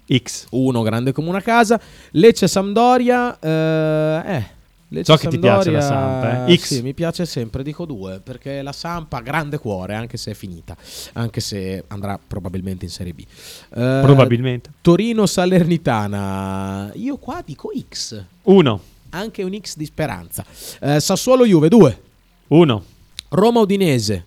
[0.06, 0.46] X.
[0.50, 1.80] 1, grande come una casa.
[2.12, 3.38] Lecce Sampdoria.
[3.40, 4.46] Eh, eh,
[4.94, 6.56] Lecce So che ti piace la Sampdoria, Samp, eh.
[6.56, 6.62] X.
[6.66, 10.34] Sì, mi piace sempre, dico 2, perché la Samp ha grande cuore, anche se è
[10.34, 10.76] finita,
[11.14, 13.20] anche se andrà probabilmente in Serie B.
[13.20, 14.70] Eh, Probabilmente.
[14.80, 16.92] Torino Salernitana.
[16.94, 18.24] Io qua dico X.
[18.42, 18.80] 1.
[19.10, 20.44] Anche un X di speranza.
[20.80, 22.02] Eh, Sassuolo Juve 2.
[22.48, 22.84] 1.
[23.30, 24.24] Roma Udinese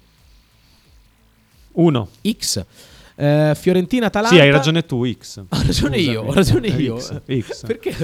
[1.74, 2.10] 1.
[2.28, 2.66] X.
[3.20, 4.36] Eh, Fiorentina Atalanta.
[4.36, 5.40] Sì, hai ragione tu, X.
[5.50, 7.00] Ho ragione io, ho ragione io.
[7.00, 7.22] X.
[7.26, 7.66] X.
[7.66, 7.96] Perché?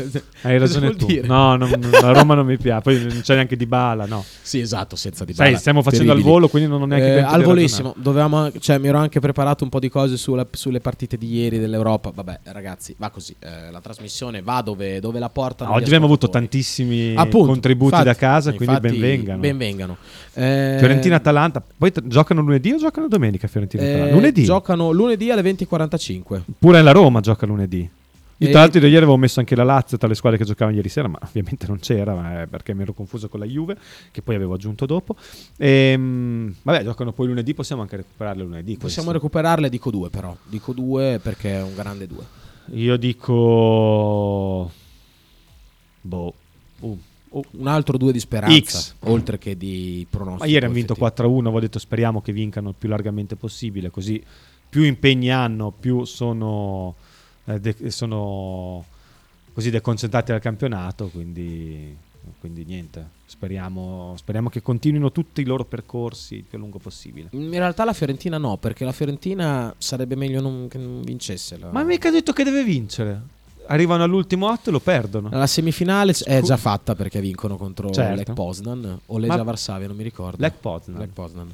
[0.41, 1.05] Hai ragione tu.
[1.05, 1.27] dire?
[1.27, 1.69] No, non-
[2.01, 2.81] la Roma non mi piace.
[2.81, 4.25] Poi non c'è neanche di bala, no.
[4.41, 5.59] Sì, esatto, senza di Sai, bala.
[5.59, 6.27] stiamo facendo Terribili.
[6.27, 9.63] al volo, quindi non ho neanche Eh, Al volissimo, dovevamo, cioè, mi ero anche preparato
[9.63, 12.11] un po' di cose sulla- sulle partite di ieri dell'Europa.
[12.11, 13.35] Vabbè, ragazzi, va così.
[13.37, 15.73] Eh, la trasmissione va dove, dove la portano.
[15.73, 19.39] Oggi gli abbiamo avuto tantissimi Appunto, contributi infatti, da casa, quindi infatti, benvengano.
[19.39, 19.97] benvengano.
[20.33, 21.63] Eh, Fiorentina-Atalanta.
[21.77, 24.07] Poi t- giocano lunedì o giocano domenica Fiorentina-Atalanta?
[24.09, 24.43] eh, lunedì.
[24.43, 26.41] Giocano lunedì alle 20.45.
[26.57, 27.89] Pure la Roma gioca lunedì.
[28.37, 30.75] Io E- tra l'altro ieri avevo messo anche la Lazio tra le squadre che giocavano
[30.75, 33.77] ieri sera, ma ovviamente non c'era perché mi ero confuso con la Juve,
[34.11, 35.15] che poi avevo aggiunto dopo.
[35.57, 38.77] Ehm, vabbè, giocano poi lunedì, possiamo anche recuperarle lunedì.
[38.77, 39.13] Possiamo queste.
[39.13, 40.35] recuperarle, dico due però.
[40.45, 42.25] Dico due perché è un grande due.
[42.71, 44.71] Io dico...
[46.01, 46.33] Boh.
[46.79, 46.99] Uh,
[47.29, 47.43] uh.
[47.51, 48.95] Un altro due di speranza, X.
[49.05, 50.45] oltre che di pronostico.
[50.45, 51.39] Ma ieri hanno vinto effettivo.
[51.39, 54.23] 4-1, avevo detto speriamo che vincano il più largamente possibile, così
[54.73, 56.95] più impegni hanno, più sono,
[57.45, 58.83] eh, de- sono
[59.53, 61.95] così deconcentrati dal campionato, quindi,
[62.39, 67.27] quindi niente, speriamo, speriamo che continuino tutti i loro percorsi il più a lungo possibile.
[67.33, 71.55] In realtà la Fiorentina no, perché la Fiorentina sarebbe meglio non- che non vincesse.
[71.59, 73.21] La, Ma mica ha detto che deve vincere.
[73.67, 75.29] Arrivano all'ultimo atto e lo perdono.
[75.31, 78.15] la semifinale è già fatta perché vincono contro Certo.
[78.15, 80.37] Lech Poznan o Legia Varsavia, non mi ricordo.
[80.41, 80.99] Lech Poznan.
[80.99, 81.53] Lech Poznan.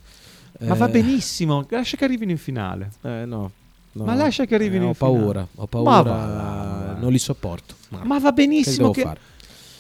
[0.60, 2.90] Ma va Eh, benissimo, lascia che arrivino in finale.
[3.02, 3.52] Eh, no.
[3.94, 4.04] no.
[4.04, 5.48] Ma lascia che arrivino Eh, in ho paura, finale.
[5.56, 7.76] ho Ma paura, va là, non li sopporto.
[7.90, 8.08] Marco.
[8.08, 9.10] Ma va benissimo Che che...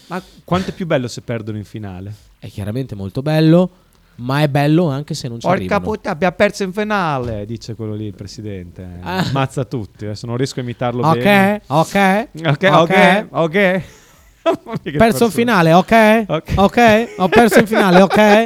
[0.07, 2.13] Ma quanto è più bello se perdono in finale?
[2.39, 3.69] È chiaramente molto bello,
[4.15, 5.83] ma è bello anche se non ci Porca arrivano.
[5.85, 8.87] puttana, abbiamo perso in finale, dice quello lì, il presidente.
[9.01, 9.17] Ah.
[9.17, 11.61] Ammazza tutti, adesso non riesco a imitarlo Ok, bene.
[11.67, 13.81] ok, Ok, ok, ok.
[14.97, 16.25] Perso in finale, ok?
[16.55, 17.09] Ok?
[17.17, 18.43] Ho perso in finale, ok?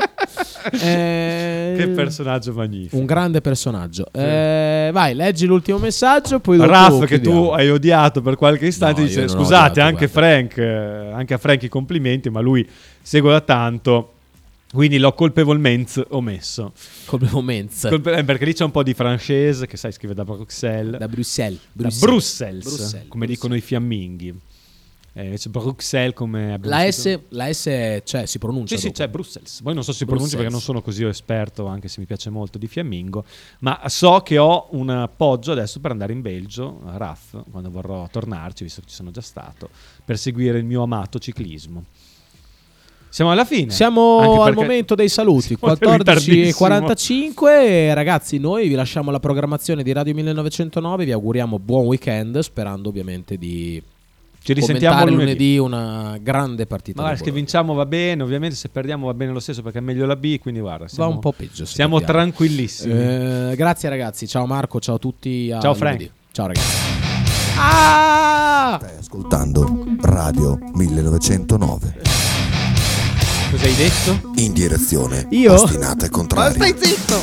[0.82, 2.96] Eh, Che personaggio magnifico.
[2.98, 4.08] Un grande personaggio.
[4.14, 9.08] Eh, vai, leggi l'ultimo messaggio, poi Raff che tu hai odiato per qualche istante No,
[9.08, 12.68] dice scusate odiato, anche Frank anche a Frank i complimenti ma lui
[13.02, 14.14] segue da tanto
[14.72, 16.72] quindi l'ho colpevolmente omesso
[17.06, 17.90] Colpevolmente.
[17.90, 21.08] Colpe- eh, perché lì c'è un po' di francese che sai scrive da Bruxelles Da
[21.08, 21.60] Bruxelles.
[21.74, 22.64] da Bruxelles.
[22.64, 23.08] Bruxelles.
[23.10, 24.34] come dicono i fiamminghi
[25.16, 27.66] eh, invece Bruxelles come La S, la S
[28.04, 28.76] c'è, si pronuncia.
[28.76, 28.98] sì, sì, dopo.
[29.00, 29.62] c'è Brussels.
[29.62, 32.32] Poi non so se si pronuncia perché non sono così esperto, anche se mi piace
[32.32, 33.24] molto di fiammingo.
[33.60, 38.08] Ma so che ho un appoggio adesso per andare in Belgio, a RAF, quando vorrò
[38.10, 39.70] tornarci, visto che ci sono già stato,
[40.04, 41.86] per seguire il mio amato ciclismo.
[43.08, 43.70] Siamo alla fine.
[43.70, 46.68] Siamo al momento dei saluti, siamo in ritardissimo.
[46.68, 52.40] 14.45 e ragazzi noi vi lasciamo la programmazione di Radio 1909, vi auguriamo buon weekend
[52.40, 53.80] sperando ovviamente di
[54.44, 55.58] Ci risentiamo commentare lunedì.
[55.58, 57.02] una grande partita.
[57.02, 59.82] Ma guarda, se vinciamo va bene, ovviamente se perdiamo va bene lo stesso perché è
[59.82, 61.66] meglio la B, quindi guarda, siamo, Va un po' peggio.
[61.66, 62.20] se Siamo perdiamo.
[62.22, 62.94] tranquillissimi.
[62.94, 65.50] Eh, grazie ragazzi, ciao Marco, ciao a tutti.
[65.52, 65.96] a Ciao, Frank.
[66.00, 66.12] lunedì.
[66.32, 66.76] Ciao ragazzi.
[67.58, 68.80] Ah!
[68.82, 72.02] Stai ascoltando Radio 1909.
[73.52, 74.32] Cosa hai detto?
[74.36, 75.54] In direzione Io?
[75.54, 76.66] ostinata e contraria.
[76.76, 77.22] zitto!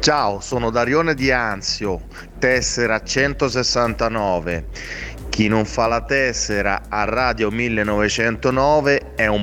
[0.00, 2.00] Ciao, sono Darione di Anzio,
[2.40, 4.64] tessera 169.
[5.28, 9.38] Chi non fa la tessera a Radio 1909 è un